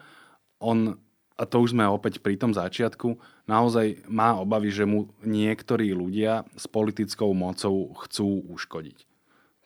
on 0.58 0.98
a 1.38 1.46
to 1.46 1.62
už 1.62 1.70
sme 1.70 1.86
opäť 1.86 2.18
pri 2.18 2.34
tom 2.34 2.50
začiatku, 2.50 3.14
naozaj 3.46 4.02
má 4.10 4.34
obavy, 4.34 4.74
že 4.74 4.82
mu 4.82 5.06
niektorí 5.22 5.94
ľudia 5.94 6.42
s 6.58 6.66
politickou 6.66 7.30
mocou 7.30 7.94
chcú 8.02 8.42
uškodiť. 8.58 9.06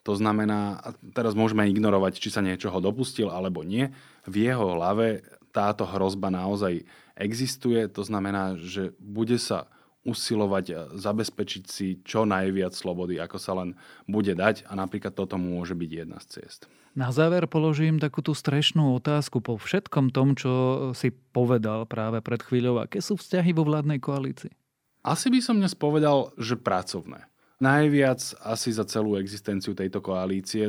To 0.04 0.12
znamená, 0.12 0.82
teraz 1.16 1.32
môžeme 1.32 1.64
ignorovať, 1.70 2.20
či 2.20 2.28
sa 2.28 2.44
niečoho 2.44 2.76
dopustil 2.82 3.32
alebo 3.32 3.64
nie. 3.64 3.88
V 4.28 4.44
jeho 4.44 4.76
hlave 4.76 5.24
táto 5.54 5.88
hrozba 5.88 6.28
naozaj 6.28 6.85
existuje. 7.14 7.87
To 7.94 8.02
znamená, 8.02 8.58
že 8.58 8.92
bude 8.98 9.38
sa 9.38 9.70
usilovať 10.02 10.98
zabezpečiť 10.98 11.64
si 11.70 12.02
čo 12.02 12.26
najviac 12.26 12.74
slobody, 12.74 13.22
ako 13.22 13.38
sa 13.38 13.54
len 13.54 13.78
bude 14.11 14.35
dať 14.35 14.66
a 14.66 14.74
napríklad 14.74 15.14
toto 15.14 15.38
môže 15.38 15.78
byť 15.78 15.90
jedna 15.94 16.18
z 16.18 16.26
ciest. 16.42 16.66
Na 16.92 17.09
záver 17.09 17.48
položím 17.48 17.96
takú 17.96 18.20
tú 18.20 18.37
strešnú 18.37 19.00
otázku 19.00 19.40
po 19.40 19.57
všetkom 19.57 20.12
tom, 20.12 20.37
čo 20.37 20.52
si 20.92 21.09
povedal 21.09 21.88
práve 21.88 22.20
pred 22.20 22.44
chvíľou. 22.44 22.85
Aké 22.85 23.00
sú 23.00 23.16
vzťahy 23.16 23.57
vo 23.57 23.64
vládnej 23.64 23.96
koalícii? 23.96 24.52
Asi 25.00 25.33
by 25.33 25.40
som 25.40 25.57
dnes 25.57 25.72
povedal, 25.72 26.37
že 26.37 26.61
pracovné. 26.61 27.24
Najviac 27.64 28.20
asi 28.44 28.76
za 28.76 28.85
celú 28.85 29.16
existenciu 29.16 29.72
tejto 29.72 30.05
koalície, 30.05 30.68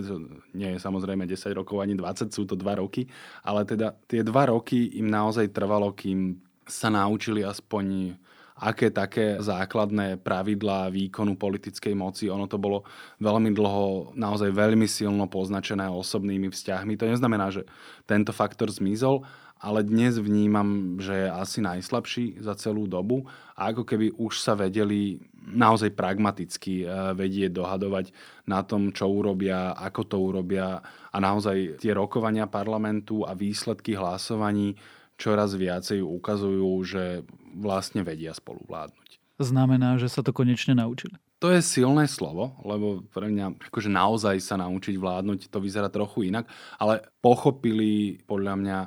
nie 0.55 0.77
je 0.77 0.79
samozrejme 0.79 1.27
10 1.27 1.59
rokov 1.59 1.83
ani 1.83 1.97
20, 1.97 2.31
sú 2.31 2.47
to 2.47 2.55
2 2.55 2.71
roky, 2.79 3.09
ale 3.43 3.67
teda 3.67 3.91
tie 4.07 4.23
2 4.23 4.31
roky 4.53 4.95
im 5.01 5.11
naozaj 5.11 5.51
trvalo, 5.51 5.91
kým 5.91 6.39
sa 6.63 6.87
naučili 6.87 7.43
aspoň 7.43 8.15
aké 8.63 8.87
také 8.95 9.43
základné 9.43 10.23
pravidlá 10.23 10.87
výkonu 10.87 11.35
politickej 11.35 11.91
moci. 11.91 12.31
Ono 12.31 12.47
to 12.47 12.55
bolo 12.55 12.87
veľmi 13.19 13.51
dlho 13.51 14.15
naozaj 14.15 14.55
veľmi 14.55 14.87
silno 14.87 15.27
poznačené 15.27 15.91
osobnými 15.91 16.47
vzťahmi. 16.47 16.95
To 16.95 17.11
neznamená, 17.11 17.51
že 17.51 17.67
tento 18.07 18.31
faktor 18.31 18.71
zmizol, 18.71 19.27
ale 19.63 19.83
dnes 19.83 20.19
vnímam, 20.19 20.99
že 20.99 21.27
je 21.27 21.27
asi 21.27 21.59
najslabší 21.63 22.43
za 22.43 22.55
celú 22.55 22.87
dobu 22.87 23.27
a 23.55 23.71
ako 23.71 23.87
keby 23.87 24.11
už 24.19 24.39
sa 24.39 24.59
vedeli 24.59 25.23
naozaj 25.43 25.95
pragmaticky 25.95 26.83
eh, 26.83 27.15
vedieť 27.15 27.51
dohadovať 27.51 28.11
na 28.47 28.63
tom, 28.63 28.91
čo 28.91 29.07
urobia, 29.07 29.75
ako 29.75 30.01
to 30.03 30.17
urobia 30.19 30.83
a 31.11 31.17
naozaj 31.19 31.79
tie 31.79 31.95
rokovania 31.95 32.47
parlamentu 32.47 33.23
a 33.23 33.35
výsledky 33.35 33.95
hlasovaní 33.95 34.75
čoraz 35.17 35.53
viacej 35.53 36.01
ukazujú, 36.01 36.71
že 36.83 37.23
vlastne 37.55 38.01
vedia 38.01 38.33
spolu 38.33 38.61
vládnuť. 38.65 39.21
Znamená, 39.41 39.97
že 39.97 40.09
sa 40.09 40.21
to 40.21 40.29
konečne 40.29 40.77
naučili? 40.77 41.17
To 41.43 41.51
je 41.51 41.59
silné 41.59 42.07
slovo, 42.07 42.55
lebo 42.63 43.03
pre 43.11 43.27
mňa 43.27 43.67
akože 43.67 43.91
naozaj 43.91 44.39
sa 44.39 44.55
naučiť 44.55 44.95
vládnuť, 44.95 45.51
to 45.51 45.59
vyzerá 45.59 45.91
trochu 45.91 46.31
inak, 46.31 46.47
ale 46.79 47.03
pochopili 47.19 48.23
podľa 48.23 48.53
mňa, 48.55 48.77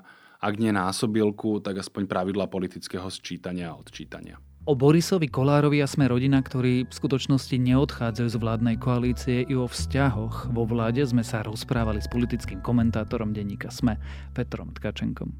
ak 0.40 0.54
nie 0.56 0.72
násobilku, 0.72 1.60
tak 1.60 1.84
aspoň 1.84 2.08
pravidla 2.08 2.48
politického 2.48 3.04
sčítania 3.12 3.74
a 3.74 3.76
odčítania. 3.76 4.40
O 4.66 4.74
Borisovi 4.74 5.30
Kolárovi 5.30 5.78
a 5.78 5.86
sme 5.86 6.10
rodina, 6.10 6.42
ktorí 6.42 6.90
v 6.90 6.92
skutočnosti 6.92 7.54
neodchádzajú 7.54 8.26
z 8.26 8.34
vládnej 8.34 8.76
koalície 8.82 9.46
i 9.46 9.54
o 9.54 9.70
vzťahoch 9.70 10.50
vo 10.50 10.66
vláde 10.66 11.06
sme 11.06 11.22
sa 11.22 11.46
rozprávali 11.46 12.02
s 12.02 12.10
politickým 12.10 12.58
komentátorom 12.66 13.30
denníka 13.30 13.70
SME 13.70 13.94
Petrom 14.34 14.74
Tkačenkom. 14.74 15.30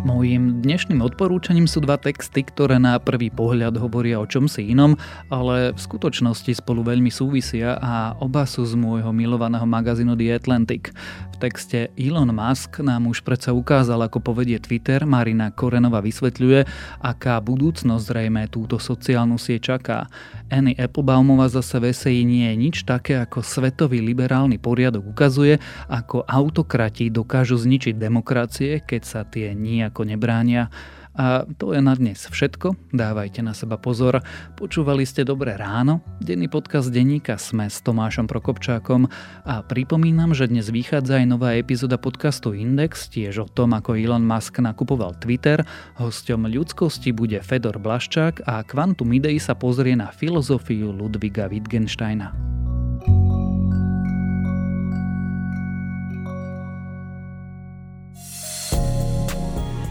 Mojím 0.00 0.64
dnešným 0.64 1.04
odporúčaním 1.04 1.68
sú 1.68 1.84
dva 1.84 2.00
texty, 2.00 2.40
ktoré 2.40 2.80
na 2.80 2.96
prvý 2.96 3.28
pohľad 3.28 3.76
hovoria 3.76 4.16
o 4.16 4.24
čomsi 4.24 4.72
inom, 4.72 4.96
ale 5.28 5.76
v 5.76 5.80
skutočnosti 5.80 6.56
spolu 6.56 6.80
veľmi 6.80 7.12
súvisia 7.12 7.76
a 7.76 8.16
oba 8.16 8.48
sú 8.48 8.64
z 8.64 8.80
môjho 8.80 9.12
milovaného 9.12 9.68
magazínu 9.68 10.16
The 10.16 10.40
Atlantic. 10.40 10.96
V 11.30 11.36
texte 11.36 11.92
Elon 12.00 12.32
Musk 12.32 12.80
nám 12.80 13.12
už 13.12 13.20
predsa 13.20 13.52
ukázal, 13.52 14.00
ako 14.00 14.24
povedie 14.24 14.56
Twitter, 14.56 15.04
Marina 15.04 15.52
Korenova 15.52 16.00
vysvetľuje, 16.00 16.64
aká 17.04 17.36
budúcnosť 17.44 18.00
zrejme 18.00 18.48
túto 18.48 18.80
sociálnu 18.80 19.36
sieť 19.36 19.76
čaká. 19.76 20.08
Annie 20.48 20.80
Applebaumová 20.80 21.52
zase 21.52 21.76
vesejí 21.76 22.24
nie 22.24 22.48
je 22.48 22.56
nič 22.56 22.76
také, 22.88 23.20
ako 23.20 23.44
svetový 23.44 24.00
liberálny 24.00 24.56
poriadok 24.56 25.12
ukazuje, 25.12 25.60
ako 25.92 26.24
autokrati 26.24 27.12
dokážu 27.12 27.60
zničiť 27.60 28.00
demokracie, 28.00 28.80
keď 28.80 29.02
sa 29.04 29.20
tie 29.28 29.52
nijako 29.90 30.06
nebránia. 30.06 30.70
A 31.10 31.42
to 31.58 31.74
je 31.74 31.82
na 31.82 31.98
dnes 31.98 32.22
všetko. 32.22 32.94
Dávajte 32.94 33.42
na 33.42 33.50
seba 33.50 33.74
pozor. 33.74 34.22
Počúvali 34.54 35.02
ste 35.02 35.26
Dobré 35.26 35.58
ráno, 35.58 36.06
denný 36.22 36.46
podcast 36.46 36.86
denníka 36.94 37.34
Sme 37.34 37.66
s 37.66 37.82
Tomášom 37.82 38.30
Prokopčákom 38.30 39.10
a 39.42 39.66
pripomínam, 39.66 40.30
že 40.30 40.46
dnes 40.46 40.70
vychádza 40.70 41.18
aj 41.18 41.26
nová 41.26 41.58
epizóda 41.58 41.98
podcastu 41.98 42.54
Index, 42.54 43.10
tiež 43.10 43.42
o 43.42 43.46
tom, 43.50 43.74
ako 43.74 43.98
Elon 43.98 44.22
Musk 44.22 44.62
nakupoval 44.62 45.18
Twitter. 45.18 45.66
Hosťom 45.98 46.46
ľudskosti 46.46 47.10
bude 47.10 47.42
Fedor 47.42 47.82
Blaščák 47.82 48.46
a 48.46 48.62
Quantum 48.62 49.10
Idei 49.10 49.42
sa 49.42 49.58
pozrie 49.58 49.98
na 49.98 50.14
filozofiu 50.14 50.94
Ludviga 50.94 51.50
Wittgensteina. 51.50 52.30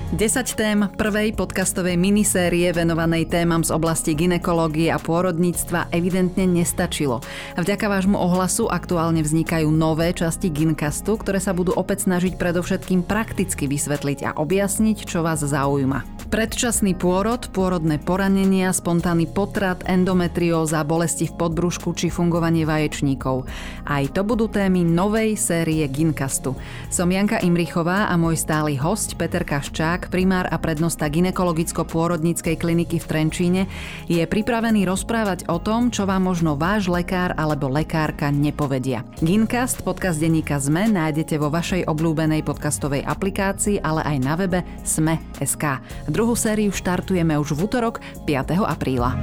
10 0.10 0.58
tém 0.58 0.90
prvej 0.98 1.38
podcastovej 1.38 1.94
minisérie 1.94 2.66
venovanej 2.74 3.30
témam 3.30 3.62
z 3.62 3.70
oblasti 3.70 4.18
ginekológie 4.18 4.90
a 4.90 4.98
pôrodníctva 4.98 5.94
evidentne 5.94 6.50
nestačilo. 6.50 7.22
Vďaka 7.54 7.86
vášmu 7.86 8.18
ohlasu 8.18 8.66
aktuálne 8.74 9.22
vznikajú 9.22 9.70
nové 9.70 10.10
časti 10.18 10.50
Gincastu, 10.50 11.14
ktoré 11.14 11.38
sa 11.38 11.54
budú 11.54 11.78
opäť 11.78 12.10
snažiť 12.10 12.42
predovšetkým 12.42 13.06
prakticky 13.06 13.70
vysvetliť 13.70 14.26
a 14.26 14.32
objasniť, 14.34 15.06
čo 15.06 15.22
vás 15.22 15.46
zaujíma. 15.46 16.19
Predčasný 16.30 16.94
pôrod, 16.94 17.42
pôrodné 17.50 17.98
poranenia, 17.98 18.70
spontánny 18.70 19.26
potrat, 19.26 19.82
endometrióza, 19.90 20.86
bolesti 20.86 21.26
v 21.26 21.34
podbrušku 21.34 21.98
či 21.98 22.14
fungovanie 22.14 22.70
vaječníkov. 22.70 23.50
Aj 23.90 24.06
to 24.14 24.22
budú 24.22 24.46
témy 24.46 24.86
novej 24.86 25.34
série 25.34 25.82
Ginkastu. 25.90 26.54
Som 26.94 27.10
Janka 27.10 27.42
Imrichová 27.42 28.06
a 28.06 28.14
môj 28.14 28.38
stály 28.38 28.78
host 28.78 29.18
Peter 29.18 29.42
Kaščák, 29.42 30.14
primár 30.14 30.46
a 30.54 30.62
prednosta 30.62 31.10
ginekologicko-pôrodníckej 31.10 32.62
kliniky 32.62 33.02
v 33.02 33.10
Trenčíne, 33.10 33.62
je 34.06 34.22
pripravený 34.22 34.86
rozprávať 34.86 35.50
o 35.50 35.58
tom, 35.58 35.90
čo 35.90 36.06
vám 36.06 36.30
možno 36.30 36.54
váš 36.54 36.94
lekár 36.94 37.34
alebo 37.42 37.74
lekárka 37.74 38.30
nepovedia. 38.30 39.02
Ginkast, 39.18 39.82
podcast 39.82 40.22
denníka 40.22 40.62
ZME, 40.62 40.94
nájdete 40.94 41.42
vo 41.42 41.50
vašej 41.50 41.90
obľúbenej 41.90 42.46
podcastovej 42.46 43.02
aplikácii, 43.02 43.82
ale 43.82 44.06
aj 44.06 44.18
na 44.22 44.34
webe 44.38 44.62
sme.sk. 44.86 45.82
Druhú 46.20 46.36
sériu 46.36 46.76
štartujeme 46.76 47.40
už 47.40 47.56
v 47.56 47.64
útorok 47.64 48.04
5. 48.28 48.60
apríla. 48.68 49.16